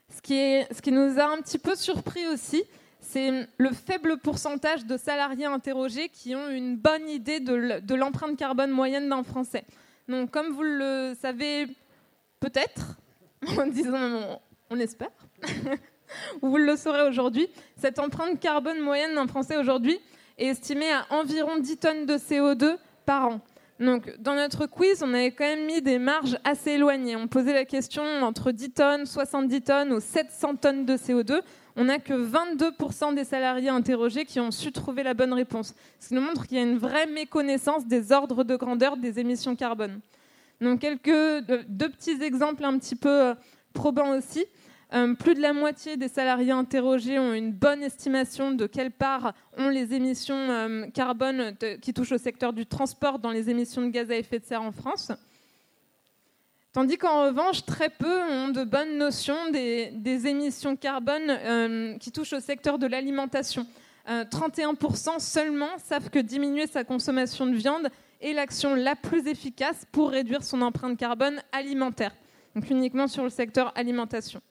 Ce 0.08 0.22
qui, 0.22 0.34
est, 0.34 0.72
ce 0.72 0.80
qui 0.80 0.92
nous 0.92 1.18
a 1.18 1.24
un 1.24 1.38
petit 1.42 1.58
peu 1.58 1.74
surpris 1.74 2.26
aussi, 2.28 2.62
c'est 3.00 3.46
le 3.58 3.70
faible 3.72 4.18
pourcentage 4.18 4.86
de 4.86 4.96
salariés 4.96 5.46
interrogés 5.46 6.08
qui 6.08 6.34
ont 6.34 6.48
une 6.48 6.76
bonne 6.76 7.08
idée 7.08 7.40
de 7.40 7.94
l'empreinte 7.94 8.38
carbone 8.38 8.70
moyenne 8.70 9.08
d'un 9.08 9.22
Français. 9.22 9.64
Donc, 10.08 10.30
comme 10.30 10.50
vous 10.52 10.62
le 10.62 11.14
savez 11.20 11.66
peut-être, 12.40 12.96
en 13.58 13.66
disant 13.66 14.40
on 14.70 14.78
espère, 14.78 15.10
vous 16.40 16.56
le 16.56 16.76
saurez 16.76 17.08
aujourd'hui, 17.08 17.48
cette 17.76 17.98
empreinte 17.98 18.40
carbone 18.40 18.80
moyenne 18.80 19.14
d'un 19.14 19.26
Français 19.26 19.56
aujourd'hui 19.56 19.98
est 20.38 20.46
estimée 20.46 20.90
à 20.92 21.06
environ 21.10 21.58
10 21.58 21.76
tonnes 21.78 22.06
de 22.06 22.14
CO2 22.14 22.76
par 23.06 23.28
an. 23.28 23.40
Donc, 23.80 24.14
dans 24.20 24.34
notre 24.34 24.66
quiz, 24.66 25.02
on 25.02 25.12
avait 25.12 25.32
quand 25.32 25.44
même 25.44 25.66
mis 25.66 25.82
des 25.82 25.98
marges 25.98 26.38
assez 26.44 26.72
éloignées. 26.72 27.16
On 27.16 27.26
posait 27.26 27.52
la 27.52 27.64
question 27.64 28.02
entre 28.22 28.52
10 28.52 28.70
tonnes, 28.70 29.06
70 29.06 29.62
tonnes 29.62 29.92
ou 29.92 29.98
700 29.98 30.56
tonnes 30.56 30.84
de 30.86 30.96
CO2. 30.96 31.40
On 31.74 31.84
n'a 31.84 31.98
que 31.98 32.12
22% 32.12 33.14
des 33.14 33.24
salariés 33.24 33.70
interrogés 33.70 34.24
qui 34.24 34.38
ont 34.38 34.52
su 34.52 34.70
trouver 34.70 35.02
la 35.02 35.14
bonne 35.14 35.32
réponse. 35.32 35.74
Ce 35.98 36.08
qui 36.08 36.14
nous 36.14 36.20
montre 36.20 36.46
qu'il 36.46 36.58
y 36.58 36.60
a 36.60 36.64
une 36.64 36.78
vraie 36.78 37.06
méconnaissance 37.06 37.86
des 37.86 38.12
ordres 38.12 38.44
de 38.44 38.54
grandeur 38.54 38.96
des 38.96 39.18
émissions 39.18 39.56
carbone. 39.56 40.00
Donc, 40.60 40.80
quelques, 40.80 41.44
deux 41.66 41.88
petits 41.88 42.22
exemples 42.22 42.64
un 42.64 42.78
petit 42.78 42.94
peu 42.94 43.08
euh, 43.08 43.34
probants 43.72 44.16
aussi. 44.16 44.44
Euh, 44.94 45.14
plus 45.14 45.34
de 45.34 45.40
la 45.40 45.54
moitié 45.54 45.96
des 45.96 46.08
salariés 46.08 46.50
interrogés 46.50 47.18
ont 47.18 47.32
une 47.32 47.50
bonne 47.50 47.82
estimation 47.82 48.50
de 48.50 48.66
quelle 48.66 48.90
part 48.90 49.32
ont 49.56 49.70
les 49.70 49.94
émissions 49.94 50.36
euh, 50.36 50.86
carbone 50.88 51.56
qui 51.80 51.94
touchent 51.94 52.12
au 52.12 52.18
secteur 52.18 52.52
du 52.52 52.66
transport 52.66 53.18
dans 53.18 53.30
les 53.30 53.48
émissions 53.48 53.80
de 53.80 53.88
gaz 53.88 54.10
à 54.10 54.16
effet 54.16 54.38
de 54.38 54.44
serre 54.44 54.60
en 54.60 54.72
France. 54.72 55.10
Tandis 56.74 56.98
qu'en 56.98 57.24
revanche, 57.24 57.64
très 57.64 57.88
peu 57.88 58.20
ont 58.22 58.48
de 58.48 58.64
bonnes 58.64 58.98
notions 58.98 59.50
des, 59.50 60.26
émissions 60.26 60.76
carbone 60.76 61.28
euh, 61.28 61.96
qui 61.98 62.12
touchent 62.12 62.34
au 62.34 62.40
secteur 62.40 62.78
de 62.78 62.86
l'alimentation. 62.86 63.66
31% 64.04 65.20
seulement 65.20 65.78
savent 65.78 66.10
que 66.10 66.18
diminuer 66.18 66.66
sa 66.66 66.82
consommation 66.82 67.46
de 67.46 67.54
viande 67.54 67.88
est 68.20 68.32
l'action 68.32 68.74
la 68.74 68.96
plus 68.96 69.28
efficace 69.28 69.86
pour 69.92 70.10
réduire 70.10 70.42
son 70.42 70.60
empreinte 70.60 70.98
carbone 70.98 71.40
alimentaire. 71.52 72.12
Donc 72.56 72.68
uniquement 72.68 73.06
sur 73.06 73.22
le 73.22 73.30
secteur 73.30 73.72
alimentation 73.76 74.42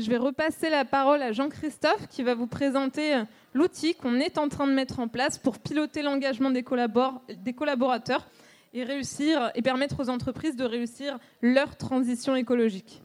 je 0.00 0.10
vais 0.10 0.16
repasser 0.16 0.70
la 0.70 0.84
parole 0.84 1.22
à 1.22 1.32
Jean-Christophe 1.32 2.08
qui 2.08 2.22
va 2.22 2.34
vous 2.34 2.46
présenter 2.46 3.14
euh, 3.14 3.24
l'outil 3.52 3.94
qu'on 3.94 4.16
est 4.16 4.38
en 4.38 4.48
train 4.48 4.66
de 4.66 4.72
mettre 4.72 4.98
en 4.98 5.08
place 5.08 5.38
pour 5.38 5.58
piloter 5.58 6.02
l'engagement 6.02 6.50
des, 6.50 6.62
collaborateurs 6.64 8.28
et 8.72 8.82
réussir 8.82 9.52
et 9.54 9.62
permettre 9.62 10.00
aux 10.02 10.10
entreprises 10.10 10.56
de 10.56 10.64
réussir 10.64 11.18
leur 11.42 11.76
transition 11.76 12.34
écologique. 12.34 13.02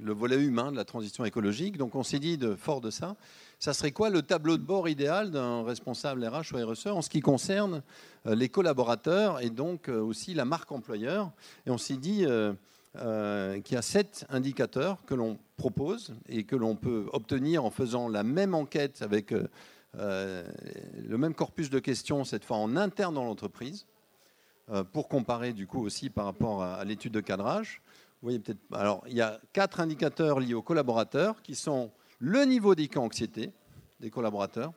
le 0.00 0.12
volet 0.12 0.42
humain 0.42 0.72
de 0.72 0.76
la 0.76 0.84
transition 0.84 1.24
écologique, 1.24 1.76
donc 1.76 1.94
on 1.94 2.02
s'est 2.02 2.18
dit 2.18 2.38
de 2.38 2.54
fort 2.54 2.80
de 2.80 2.90
ça, 2.90 3.16
ça 3.58 3.74
serait 3.74 3.92
quoi 3.92 4.08
le 4.08 4.22
tableau 4.22 4.56
de 4.56 4.62
bord 4.62 4.88
idéal 4.88 5.30
d'un 5.30 5.62
responsable 5.62 6.26
RH 6.26 6.54
ou 6.54 6.70
RSE 6.70 6.86
en 6.86 7.02
ce 7.02 7.10
qui 7.10 7.20
concerne 7.20 7.82
euh, 8.26 8.34
les 8.34 8.48
collaborateurs 8.48 9.40
et 9.42 9.50
donc 9.50 9.88
euh, 9.88 10.00
aussi 10.00 10.32
la 10.32 10.46
marque 10.46 10.72
employeur? 10.72 11.32
Et 11.66 11.70
on 11.70 11.78
s'est 11.78 11.96
dit 11.96 12.24
euh, 12.98 13.60
qui 13.60 13.76
a 13.76 13.82
sept 13.82 14.24
indicateurs 14.30 15.04
que 15.04 15.14
l'on 15.14 15.38
propose 15.56 16.14
et 16.28 16.44
que 16.44 16.56
l'on 16.56 16.76
peut 16.76 17.08
obtenir 17.12 17.64
en 17.64 17.70
faisant 17.70 18.08
la 18.08 18.22
même 18.22 18.54
enquête 18.54 19.02
avec 19.02 19.32
euh, 19.32 19.48
euh, 19.96 20.46
le 21.08 21.18
même 21.18 21.34
corpus 21.34 21.70
de 21.70 21.78
questions, 21.78 22.24
cette 22.24 22.44
fois 22.44 22.58
en 22.58 22.76
interne 22.76 23.14
dans 23.14 23.24
l'entreprise, 23.24 23.86
pour 24.92 25.08
comparer 25.08 25.52
du 25.52 25.68
coup 25.68 25.80
aussi 25.80 26.10
par 26.10 26.24
rapport 26.24 26.60
à, 26.60 26.84
l'étude 26.84 27.12
de 27.12 27.20
cadrage. 27.20 27.80
Vous 28.20 28.26
voyez 28.26 28.40
peut-être. 28.40 28.58
Alors, 28.72 29.04
il 29.06 29.14
y 29.14 29.20
a 29.20 29.40
quatre 29.52 29.78
indicateurs 29.78 30.40
liés 30.40 30.54
aux 30.54 30.62
collaborateurs 30.62 31.40
qui 31.40 31.54
sont 31.54 31.92
le 32.18 32.44
niveau 32.44 32.74
d'éco-anxiété 32.74 33.52
des 34.00 34.10
collaborateurs, 34.10 34.72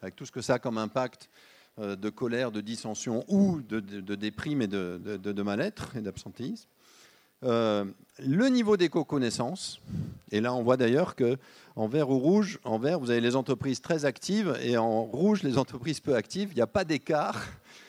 avec 0.00 0.16
tout 0.16 0.24
ce 0.24 0.32
que 0.32 0.40
ça 0.40 0.54
a 0.54 0.58
comme 0.58 0.78
impact 0.78 1.28
de 1.76 2.08
colère, 2.08 2.50
de 2.50 2.62
dissension 2.62 3.22
ou 3.28 3.60
de, 3.60 3.80
déprime 4.14 4.62
et 4.62 4.66
de, 4.66 4.96
de 4.96 5.42
mal-être 5.42 5.94
et 5.94 6.00
d'absentéisme. 6.00 6.66
Euh, 7.44 7.84
le 8.18 8.48
niveau 8.48 8.76
d'éco-connaissance. 8.76 9.80
Et 10.32 10.40
là, 10.40 10.52
on 10.52 10.62
voit 10.62 10.76
d'ailleurs 10.76 11.14
que 11.14 11.36
en 11.76 11.86
vert 11.86 12.10
ou 12.10 12.18
rouge, 12.18 12.58
en 12.64 12.78
vert, 12.78 12.98
vous 12.98 13.10
avez 13.10 13.20
les 13.20 13.36
entreprises 13.36 13.80
très 13.80 14.04
actives 14.04 14.58
et 14.62 14.76
en 14.76 15.04
rouge, 15.04 15.44
les 15.44 15.56
entreprises 15.56 16.00
peu 16.00 16.16
actives. 16.16 16.48
Il 16.50 16.56
n'y 16.56 16.62
a 16.62 16.66
pas 16.66 16.84
d'écart. 16.84 17.40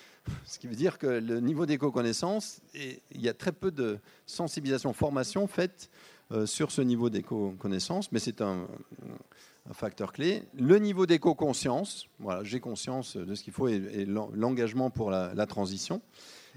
Ce 0.46 0.60
qui 0.60 0.68
veut 0.68 0.76
dire 0.76 1.00
que 1.00 1.08
le 1.08 1.40
niveau 1.40 1.66
d'éco-connaissance, 1.66 2.62
il 2.76 3.22
y 3.22 3.28
a 3.28 3.34
très 3.34 3.52
peu 3.52 3.72
de 3.72 3.98
sensibilisation, 4.28 4.94
formation 4.94 5.48
faite 5.48 5.90
euh, 6.32 6.46
sur 6.46 6.70
ce 6.70 6.84
niveau 6.84 7.10
d'éco-connaissance, 7.10 8.12
mais 8.12 8.20
c'est 8.20 8.42
un, 8.42 8.68
facteur 9.72 10.14
clé. 10.14 10.44
Le 10.54 10.78
niveau 10.78 11.06
d'éco-conscience, 11.06 12.08
voilà, 12.20 12.44
j'ai 12.44 12.60
conscience 12.60 13.18
de 13.18 13.36
ce 13.36 13.44
qu'il 13.44 13.54
faut 13.54 13.68
et, 13.68 14.06
l'engagement 14.06 14.90
pour 14.90 15.12
la 15.12 15.46
transition. 15.46 16.02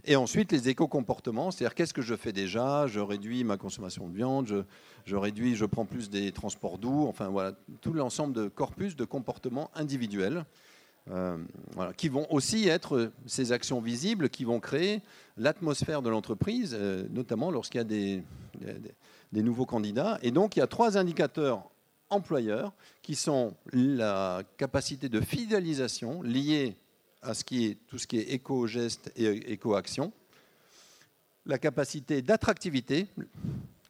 Et 0.04 0.16
ensuite, 0.16 0.52
les 0.52 0.68
éco-comportements, 0.68 1.50
c'est-à-dire 1.50 1.74
qu'est-ce 1.74 1.94
que 1.94 2.02
je 2.02 2.14
fais 2.14 2.32
déjà? 2.32 2.86
Je 2.86 3.00
réduis 3.00 3.44
ma 3.44 3.56
consommation 3.56 4.08
de 4.08 4.14
viande, 4.14 4.64
je, 5.04 5.16
réduis, 5.16 5.54
je 5.54 5.64
prends 5.64 5.84
plus 5.84 6.10
des 6.10 6.32
transports 6.32 6.78
doux, 6.78 7.06
enfin 7.06 7.28
voilà, 7.28 7.52
tout 7.80 7.92
l'ensemble 7.92 8.34
de 8.34 8.48
corpus 8.48 8.96
de 8.96 9.04
comportements 9.04 9.70
individuels. 9.74 10.44
Euh, 11.10 11.36
qui 11.96 12.08
vont 12.08 12.28
aussi 12.30 12.68
être 12.68 13.10
ces 13.26 13.50
actions 13.50 13.80
visibles 13.80 14.28
qui 14.28 14.44
vont 14.44 14.60
créer 14.60 15.02
l'atmosphère 15.36 16.00
de 16.00 16.08
l'entreprise, 16.08 16.76
euh, 16.78 17.08
notamment 17.10 17.50
lorsqu'il 17.50 17.78
y 17.78 17.80
a 17.80 17.84
des, 17.84 18.22
des, 19.32 19.42
nouveaux 19.42 19.66
candidats. 19.66 20.20
Et 20.22 20.30
donc, 20.30 20.54
il 20.54 20.60
y 20.60 20.62
a 20.62 20.68
trois 20.68 20.96
indicateurs 20.96 21.68
employeurs 22.08 22.72
qui 23.02 23.16
sont 23.16 23.54
la 23.72 24.42
capacité 24.58 25.08
de 25.08 25.20
fidélisation 25.20 26.22
liée 26.22 26.76
à 27.22 27.32
tout 27.34 27.98
ce 27.98 28.06
qui 28.06 28.18
est 28.18 28.32
éco-geste 28.32 29.12
et 29.16 29.52
éco-action. 29.52 30.12
La 31.46 31.58
capacité 31.58 32.22
d'attractivité, 32.22 33.06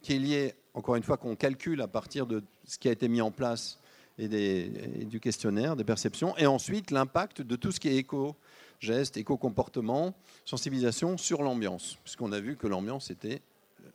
qui 0.02 0.14
est 0.14 0.18
liée, 0.18 0.54
encore 0.74 0.96
une 0.96 1.02
fois, 1.02 1.16
qu'on 1.16 1.36
calcule 1.36 1.80
à 1.80 1.88
partir 1.88 2.26
de 2.26 2.42
ce 2.66 2.78
qui 2.78 2.88
a 2.88 2.92
été 2.92 3.08
mis 3.08 3.20
en 3.20 3.30
place 3.30 3.78
et, 4.18 4.28
des, 4.28 4.68
du 5.04 5.20
questionnaire, 5.20 5.76
des 5.76 5.84
perceptions. 5.84 6.36
Et 6.36 6.46
ensuite, 6.46 6.90
l'impact 6.90 7.42
de 7.42 7.56
tout 7.56 7.72
ce 7.72 7.80
qui 7.80 7.88
est 7.88 7.96
éco 7.96 8.36
gestes, 8.80 9.16
éco-comportement, 9.16 10.14
sensibilisation 10.44 11.16
sur 11.16 11.42
l'ambiance, 11.42 11.98
puisqu'on 12.02 12.32
a 12.32 12.40
vu 12.40 12.56
que 12.56 12.66
l'ambiance 12.66 13.10
était 13.10 13.40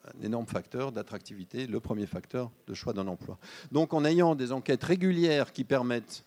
un 0.06 0.24
énorme 0.24 0.48
facteur 0.48 0.92
d'attractivité, 0.92 1.68
le 1.68 1.80
premier 1.80 2.06
facteur 2.06 2.52
de 2.68 2.74
choix 2.74 2.94
d'un 2.94 3.08
emploi. 3.08 3.38
Donc 3.72 3.94
en 3.94 4.06
ayant 4.06 4.36
des 4.36 4.52
enquêtes 4.52 4.84
régulières 4.84 5.52
qui 5.52 5.66
permettent 5.66 6.24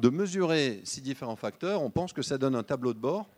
de 0.00 0.08
mesurer 0.08 0.80
ces 0.84 1.00
différents 1.00 1.36
facteurs, 1.36 1.82
on 1.82 1.90
pense 1.90 2.12
que 2.12 2.22
ça 2.22 2.38
donne 2.38 2.54
un 2.54 2.62
tableau 2.62 2.94
de 2.94 2.98
bord 2.98 3.28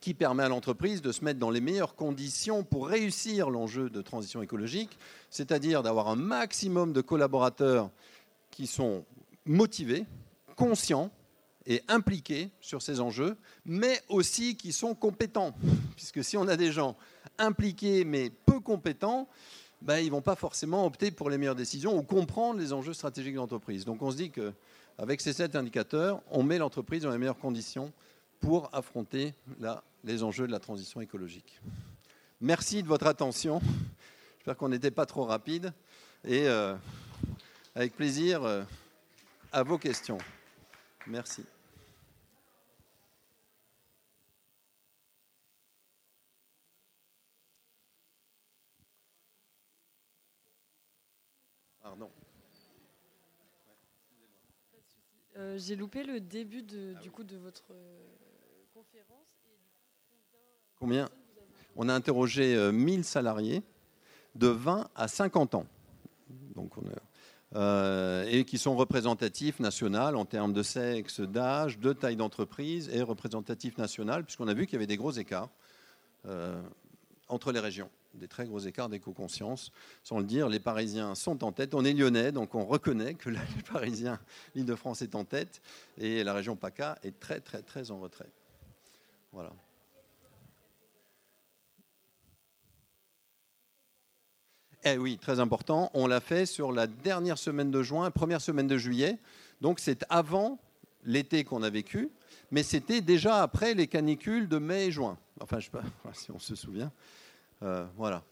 qui 0.00 0.12
permet 0.12 0.42
à 0.42 0.48
l'entreprise 0.48 1.00
de 1.00 1.12
se 1.12 1.24
mettre 1.24 1.38
dans 1.38 1.50
les 1.50 1.60
meilleures 1.60 1.94
conditions 1.94 2.64
pour 2.64 2.88
réussir 2.88 3.48
l'enjeu 3.48 3.88
de 3.88 4.02
transition 4.02 4.42
écologique, 4.42 4.98
c'est-à-dire 5.30 5.82
d'avoir 5.82 6.08
un 6.08 6.16
maximum 6.16 6.92
de 6.92 7.00
collaborateurs 7.00 7.90
qui 8.50 8.66
sont 8.66 9.06
motivés, 9.46 10.04
conscients 10.56 11.10
et 11.64 11.80
impliqués 11.88 12.50
sur 12.60 12.82
ces 12.82 13.00
enjeux, 13.00 13.36
mais 13.64 14.00
aussi 14.08 14.56
qui 14.56 14.72
sont 14.72 14.94
compétents. 14.94 15.54
Puisque 15.96 16.24
si 16.24 16.36
on 16.36 16.48
a 16.48 16.56
des 16.56 16.72
gens 16.72 16.96
impliqués 17.38 18.04
mais 18.04 18.30
peu 18.30 18.60
compétents, 18.60 19.28
ben, 19.80 19.98
ils 19.98 20.06
ne 20.06 20.10
vont 20.10 20.22
pas 20.22 20.36
forcément 20.36 20.86
opter 20.86 21.10
pour 21.10 21.30
les 21.30 21.38
meilleures 21.38 21.54
décisions 21.54 21.96
ou 21.96 22.02
comprendre 22.02 22.60
les 22.60 22.72
enjeux 22.72 22.92
stratégiques 22.92 23.34
de 23.34 23.38
l'entreprise. 23.38 23.84
Donc 23.84 24.02
on 24.02 24.10
se 24.10 24.16
dit 24.16 24.30
qu'avec 24.96 25.20
ces 25.20 25.32
sept 25.32 25.56
indicateurs, 25.56 26.22
on 26.30 26.42
met 26.42 26.58
l'entreprise 26.58 27.02
dans 27.02 27.10
les 27.10 27.18
meilleures 27.18 27.38
conditions 27.38 27.92
pour 28.40 28.68
affronter 28.72 29.34
les 30.04 30.22
enjeux 30.22 30.46
de 30.46 30.52
la 30.52 30.58
transition 30.58 31.00
écologique. 31.00 31.60
Merci 32.40 32.82
de 32.82 32.88
votre 32.88 33.06
attention. 33.06 33.60
J'espère 34.38 34.56
qu'on 34.56 34.68
n'était 34.68 34.90
pas 34.90 35.06
trop 35.06 35.24
rapide. 35.24 35.72
Et 36.24 36.48
euh, 36.48 36.74
avec 37.74 37.94
plaisir 37.94 38.42
euh, 38.42 38.64
à 39.52 39.62
vos 39.62 39.78
questions. 39.78 40.18
Merci. 41.06 41.44
Pardon. 51.80 52.10
Euh, 55.36 55.58
j'ai 55.58 55.76
loupé 55.76 56.04
le 56.04 56.20
début 56.20 56.62
de, 56.62 56.94
du 57.02 57.10
coup 57.10 57.24
de 57.24 57.36
votre 57.36 57.64
Combien 60.78 61.08
On 61.76 61.88
a 61.88 61.94
interrogé 61.94 62.72
1000 62.72 63.00
euh, 63.00 63.02
salariés 63.04 63.62
de 64.34 64.48
20 64.48 64.88
à 64.96 65.06
50 65.06 65.54
ans. 65.54 65.66
Donc 66.56 66.72
euh, 67.54 68.24
et 68.30 68.44
qui 68.44 68.56
sont 68.56 68.74
représentatifs 68.74 69.60
national 69.60 70.16
en 70.16 70.24
termes 70.24 70.54
de 70.54 70.62
sexe, 70.62 71.20
d'âge, 71.20 71.78
de 71.78 71.92
taille 71.92 72.16
d'entreprise 72.16 72.88
et 72.92 73.02
représentatifs 73.02 73.76
national, 73.76 74.24
puisqu'on 74.24 74.48
a 74.48 74.54
vu 74.54 74.66
qu'il 74.66 74.74
y 74.74 74.76
avait 74.76 74.86
des 74.86 74.96
gros 74.96 75.12
écarts 75.12 75.50
euh, 76.26 76.62
entre 77.28 77.52
les 77.52 77.60
régions, 77.60 77.90
des 78.14 78.28
très 78.28 78.46
gros 78.46 78.58
écarts 78.58 78.88
d'éco-conscience. 78.88 79.72
Sans 80.02 80.18
le 80.18 80.24
dire, 80.24 80.48
les 80.48 80.60
Parisiens 80.60 81.14
sont 81.14 81.44
en 81.44 81.52
tête. 81.52 81.74
On 81.74 81.84
est 81.84 81.92
lyonnais, 81.92 82.32
donc 82.32 82.54
on 82.54 82.64
reconnaît 82.64 83.14
que 83.14 83.30
les 83.30 83.38
Parisiens, 83.72 84.18
l'Île-de-France 84.54 85.02
est 85.02 85.14
en 85.14 85.24
tête, 85.24 85.60
et 85.98 86.24
la 86.24 86.34
région 86.34 86.56
PACA 86.56 86.98
est 87.02 87.18
très, 87.18 87.40
très, 87.40 87.62
très 87.62 87.90
en 87.90 88.00
retrait. 88.00 88.28
Voilà. 89.32 89.52
Eh 94.84 94.98
oui, 94.98 95.16
très 95.16 95.38
important. 95.38 95.90
On 95.94 96.08
l'a 96.08 96.20
fait 96.20 96.44
sur 96.44 96.72
la 96.72 96.88
dernière 96.88 97.38
semaine 97.38 97.70
de 97.70 97.82
juin, 97.82 98.10
première 98.10 98.40
semaine 98.40 98.66
de 98.66 98.76
juillet. 98.76 99.18
Donc 99.60 99.78
c'est 99.78 100.04
avant 100.08 100.58
l'été 101.04 101.44
qu'on 101.44 101.62
a 101.62 101.70
vécu, 101.70 102.10
mais 102.50 102.64
c'était 102.64 103.00
déjà 103.00 103.42
après 103.42 103.74
les 103.74 103.86
canicules 103.86 104.48
de 104.48 104.58
mai 104.58 104.86
et 104.86 104.90
juin. 104.90 105.16
Enfin, 105.40 105.60
je 105.60 105.68
ne 105.68 105.82
sais 105.82 105.88
pas 106.02 106.12
si 106.14 106.30
on 106.32 106.38
se 106.40 106.56
souvient. 106.56 106.90
Euh, 107.62 107.86
voilà. 107.96 108.24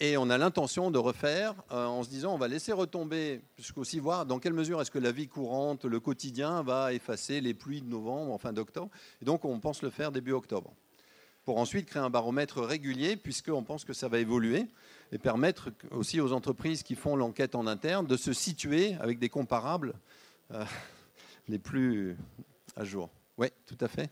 Et 0.00 0.16
on 0.16 0.30
a 0.30 0.38
l'intention 0.38 0.90
de 0.90 0.98
refaire 0.98 1.54
euh, 1.70 1.86
en 1.86 2.02
se 2.02 2.08
disant 2.08 2.34
on 2.34 2.38
va 2.38 2.48
laisser 2.48 2.72
retomber, 2.72 3.42
aussi 3.76 3.98
voir 3.98 4.26
dans 4.26 4.38
quelle 4.38 4.52
mesure 4.52 4.80
est-ce 4.80 4.90
que 4.90 4.98
la 4.98 5.12
vie 5.12 5.28
courante, 5.28 5.84
le 5.84 6.00
quotidien 6.00 6.62
va 6.62 6.92
effacer 6.92 7.40
les 7.40 7.54
pluies 7.54 7.82
de 7.82 7.88
novembre, 7.88 8.32
enfin 8.32 8.52
d'octobre. 8.52 8.90
Et 9.20 9.24
donc 9.24 9.44
on 9.44 9.60
pense 9.60 9.82
le 9.82 9.90
faire 9.90 10.12
début 10.12 10.32
octobre 10.32 10.74
pour 11.44 11.58
ensuite 11.58 11.86
créer 11.86 12.02
un 12.02 12.10
baromètre 12.10 12.60
régulier, 12.60 13.16
puisqu'on 13.16 13.64
pense 13.64 13.84
que 13.84 13.92
ça 13.92 14.08
va 14.08 14.18
évoluer, 14.18 14.66
et 15.10 15.18
permettre 15.18 15.70
aussi 15.90 16.20
aux 16.20 16.32
entreprises 16.32 16.82
qui 16.82 16.94
font 16.94 17.16
l'enquête 17.16 17.54
en 17.54 17.66
interne 17.66 18.06
de 18.06 18.16
se 18.16 18.32
situer 18.32 18.94
avec 19.00 19.18
des 19.18 19.28
comparables 19.28 19.94
euh, 20.52 20.64
les 21.48 21.58
plus 21.58 22.16
à 22.76 22.84
jour. 22.84 23.10
Oui, 23.36 23.48
tout 23.66 23.78
à 23.80 23.88
fait. 23.88 24.10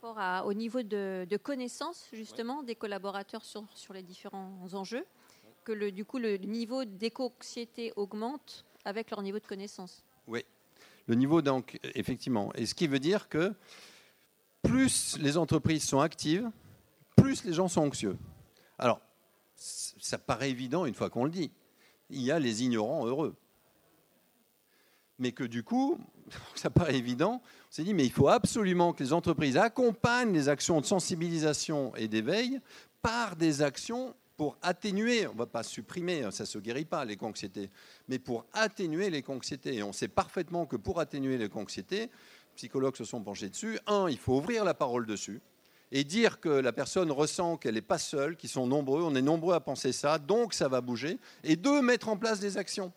Rapport 0.00 0.46
au 0.46 0.54
niveau 0.54 0.82
de, 0.82 1.36
connaissance, 1.42 2.08
justement, 2.12 2.62
des 2.62 2.76
collaborateurs 2.76 3.44
sur, 3.44 3.64
sur, 3.74 3.92
les 3.94 4.02
différents 4.02 4.72
enjeux, 4.72 5.04
que 5.64 5.72
le, 5.72 5.90
du 5.90 6.04
coup, 6.04 6.18
le 6.18 6.36
niveau 6.36 6.84
d'éco-anxiété 6.84 7.92
augmente 7.96 8.64
avec 8.84 9.10
leur 9.10 9.22
niveau 9.22 9.40
de 9.40 9.46
connaissance. 9.46 10.04
Oui, 10.28 10.44
le 11.08 11.16
niveau 11.16 11.42
donc 11.42 11.80
effectivement. 11.94 12.52
Et 12.54 12.66
ce 12.66 12.76
qui 12.76 12.86
veut 12.86 13.00
dire 13.00 13.28
que 13.28 13.52
plus 14.62 15.18
les 15.18 15.36
entreprises 15.36 15.82
sont 15.82 16.00
actives, 16.00 16.48
plus 17.16 17.44
les 17.44 17.52
gens 17.52 17.66
sont 17.66 17.80
anxieux. 17.80 18.16
Alors, 18.78 19.00
ça 19.56 20.16
paraît 20.16 20.50
évident 20.50 20.86
une 20.86 20.94
fois 20.94 21.10
qu'on 21.10 21.24
le 21.24 21.30
dit. 21.30 21.50
Il 22.10 22.22
y 22.22 22.30
a 22.30 22.38
les 22.38 22.62
ignorants 22.62 23.04
heureux. 23.04 23.34
Mais 25.18 25.32
que 25.32 25.42
du 25.42 25.64
coup, 25.64 25.98
ça 26.54 26.70
paraît 26.70 26.96
évident, 26.96 27.40
on 27.42 27.72
s'est 27.72 27.84
dit, 27.84 27.94
mais 27.94 28.04
il 28.04 28.12
faut 28.12 28.28
absolument 28.28 28.92
que 28.92 29.02
les 29.02 29.12
entreprises 29.12 29.56
accompagnent 29.56 30.32
les 30.32 30.48
actions 30.48 30.80
de 30.80 30.86
sensibilisation 30.86 31.94
et 31.96 32.08
d'éveil 32.08 32.60
par 33.02 33.36
des 33.36 33.62
actions 33.62 34.14
pour 34.36 34.56
atténuer, 34.62 35.26
on 35.26 35.32
ne 35.32 35.38
va 35.38 35.46
pas 35.46 35.64
supprimer, 35.64 36.22
ça 36.30 36.44
ne 36.44 36.46
se 36.46 36.58
guérit 36.58 36.84
pas 36.84 37.04
les 37.04 37.18
anxiétés, 37.20 37.70
mais 38.06 38.20
pour 38.20 38.46
atténuer 38.52 39.10
les 39.10 39.24
anxiétés. 39.26 39.74
Et 39.74 39.82
on 39.82 39.92
sait 39.92 40.06
parfaitement 40.06 40.64
que 40.64 40.76
pour 40.76 41.00
atténuer 41.00 41.36
les 41.38 41.50
anxiétés, 41.52 42.08
psychologues 42.54 42.96
se 42.96 43.04
sont 43.04 43.20
penchés 43.20 43.48
dessus. 43.48 43.80
Un, 43.88 44.08
il 44.08 44.16
faut 44.16 44.36
ouvrir 44.36 44.64
la 44.64 44.74
parole 44.74 45.06
dessus 45.06 45.40
et 45.90 46.04
dire 46.04 46.38
que 46.38 46.48
la 46.48 46.72
personne 46.72 47.10
ressent 47.10 47.56
qu'elle 47.56 47.74
n'est 47.74 47.80
pas 47.80 47.98
seule, 47.98 48.36
qu'ils 48.36 48.50
sont 48.50 48.66
nombreux, 48.66 49.02
on 49.02 49.14
est 49.16 49.22
nombreux 49.22 49.54
à 49.54 49.60
penser 49.60 49.92
ça, 49.92 50.18
donc 50.18 50.54
ça 50.54 50.68
va 50.68 50.80
bouger. 50.80 51.18
Et 51.42 51.56
deux, 51.56 51.82
mettre 51.82 52.08
en 52.08 52.16
place 52.16 52.38
des 52.38 52.58
actions. 52.58 52.92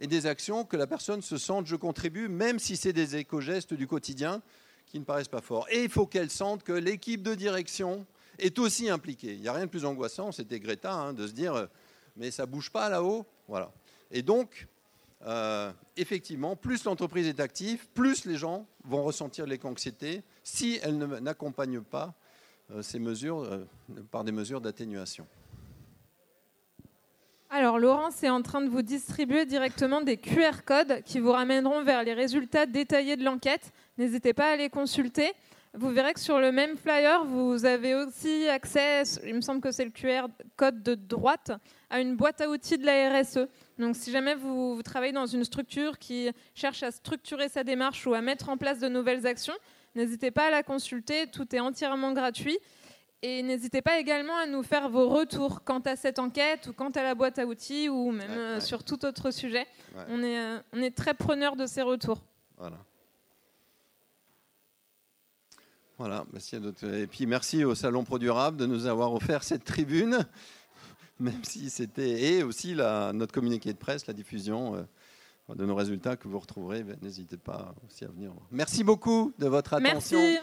Et 0.00 0.06
des 0.06 0.26
actions 0.26 0.64
que 0.64 0.76
la 0.76 0.86
personne 0.86 1.22
se 1.22 1.36
sente, 1.36 1.66
je 1.66 1.76
contribue, 1.76 2.28
même 2.28 2.58
si 2.58 2.76
c'est 2.76 2.92
des 2.92 3.16
éco-gestes 3.16 3.74
du 3.74 3.86
quotidien 3.86 4.42
qui 4.86 4.98
ne 4.98 5.04
paraissent 5.04 5.28
pas 5.28 5.40
forts. 5.40 5.66
Et 5.70 5.84
il 5.84 5.90
faut 5.90 6.06
qu'elle 6.06 6.30
sente 6.30 6.62
que 6.62 6.72
l'équipe 6.72 7.22
de 7.22 7.34
direction 7.34 8.04
est 8.38 8.58
aussi 8.58 8.90
impliqué. 8.90 9.34
Il 9.34 9.40
n'y 9.40 9.48
a 9.48 9.52
rien 9.52 9.66
de 9.66 9.70
plus 9.70 9.84
angoissant, 9.84 10.32
c'était 10.32 10.60
Greta, 10.60 10.92
hein, 10.92 11.12
de 11.12 11.26
se 11.26 11.32
dire 11.32 11.54
euh, 11.54 11.66
mais 12.16 12.30
ça 12.30 12.46
bouge 12.46 12.70
pas 12.70 12.88
là-haut. 12.88 13.24
Voilà. 13.48 13.72
Et 14.10 14.22
donc, 14.22 14.66
euh, 15.24 15.72
effectivement, 15.96 16.56
plus 16.56 16.84
l'entreprise 16.84 17.26
est 17.26 17.40
active, 17.40 17.86
plus 17.94 18.24
les 18.24 18.36
gens 18.36 18.66
vont 18.84 19.02
ressentir 19.02 19.46
l'éco-anxiété 19.46 20.22
si 20.42 20.78
elle 20.82 20.98
n'accompagne 20.98 21.80
pas 21.80 22.14
euh, 22.70 22.82
ces 22.82 22.98
mesures 22.98 23.66
par 24.10 24.24
des 24.24 24.32
mesures 24.32 24.60
d'atténuation. 24.60 25.26
Alors, 27.54 27.78
Laurence 27.78 28.22
est 28.22 28.30
en 28.30 28.40
train 28.40 28.62
de 28.62 28.70
vous 28.70 28.80
distribuer 28.80 29.44
directement 29.44 30.00
des 30.00 30.16
QR 30.16 30.64
codes 30.64 31.02
qui 31.04 31.20
vous 31.20 31.32
ramèneront 31.32 31.82
vers 31.82 32.02
les 32.02 32.14
résultats 32.14 32.64
détaillés 32.64 33.14
de 33.16 33.24
l'enquête. 33.24 33.74
N'hésitez 33.98 34.32
pas 34.32 34.52
à 34.52 34.56
les 34.56 34.70
consulter. 34.70 35.30
Vous 35.74 35.90
verrez 35.90 36.14
que 36.14 36.20
sur 36.20 36.38
le 36.38 36.50
même 36.50 36.78
flyer, 36.78 37.26
vous 37.26 37.66
avez 37.66 37.94
aussi 37.94 38.48
accès, 38.48 39.02
il 39.26 39.34
me 39.34 39.42
semble 39.42 39.60
que 39.60 39.70
c'est 39.70 39.84
le 39.84 39.90
QR 39.90 40.28
code 40.56 40.82
de 40.82 40.94
droite, 40.94 41.52
à 41.90 42.00
une 42.00 42.16
boîte 42.16 42.40
à 42.40 42.48
outils 42.48 42.78
de 42.78 42.86
la 42.86 43.20
RSE. 43.20 43.46
Donc 43.78 43.96
si 43.96 44.10
jamais 44.10 44.34
vous, 44.34 44.80
travaillez 44.82 45.12
dans 45.12 45.26
une 45.26 45.44
structure 45.44 45.98
qui 45.98 46.30
cherche 46.54 46.82
à 46.82 46.90
structurer 46.90 47.50
sa 47.50 47.64
démarche 47.64 48.06
ou 48.06 48.14
à 48.14 48.22
mettre 48.22 48.48
en 48.48 48.56
place 48.56 48.78
de 48.78 48.88
nouvelles 48.88 49.26
actions, 49.26 49.54
n'hésitez 49.94 50.30
pas 50.30 50.46
à 50.46 50.50
la 50.50 50.62
consulter, 50.62 51.26
tout 51.26 51.54
est 51.54 51.60
entièrement 51.60 52.12
gratuit. 52.12 52.58
Et 53.24 53.42
n'hésitez 53.44 53.82
pas 53.82 54.00
également 54.00 54.36
à 54.36 54.46
nous 54.46 54.64
faire 54.64 54.88
vos 54.88 55.08
retours 55.08 55.62
quant 55.62 55.78
à 55.80 55.94
cette 55.94 56.18
enquête 56.18 56.66
ou 56.66 56.72
quant 56.72 56.90
à 56.90 57.04
la 57.04 57.14
boîte 57.14 57.38
à 57.38 57.46
outils 57.46 57.88
ou 57.88 58.10
même 58.10 58.30
euh, 58.30 58.60
sur 58.60 58.82
tout 58.82 59.04
autre 59.04 59.30
sujet. 59.30 59.64
On, 60.08 60.24
est, 60.24 60.40
euh, 60.40 60.58
on 60.72 60.82
est 60.82 60.90
très 60.90 61.14
preneur 61.14 61.54
de 61.54 61.66
ces 61.66 61.82
retours. 61.82 62.20
Voilà. 62.58 62.78
Voilà, 65.98 66.24
merci 66.32 66.56
Et 66.56 67.06
puis 67.06 67.26
merci 67.26 67.62
au 67.62 67.76
Salon 67.76 68.02
Pro 68.02 68.18
Durable 68.18 68.56
de 68.56 68.66
nous 68.66 68.86
avoir 68.86 69.14
offert 69.14 69.44
cette 69.44 69.62
tribune, 69.62 70.26
même 71.20 71.44
si 71.44 71.70
c'était. 71.70 72.24
Et 72.24 72.42
aussi 72.42 72.74
la, 72.74 73.12
notre 73.12 73.32
communiqué 73.32 73.72
de 73.72 73.78
presse, 73.78 74.08
la 74.08 74.14
diffusion 74.14 74.74
euh, 74.74 74.82
de 75.54 75.64
nos 75.64 75.76
résultats 75.76 76.16
que 76.16 76.26
vous 76.26 76.40
retrouverez. 76.40 76.84
N'hésitez 77.02 77.36
pas 77.36 77.72
aussi 77.86 78.04
à 78.04 78.08
venir. 78.08 78.32
Merci 78.50 78.82
beaucoup 78.82 79.32
de 79.38 79.46
votre 79.46 79.74
attention. 79.74 80.18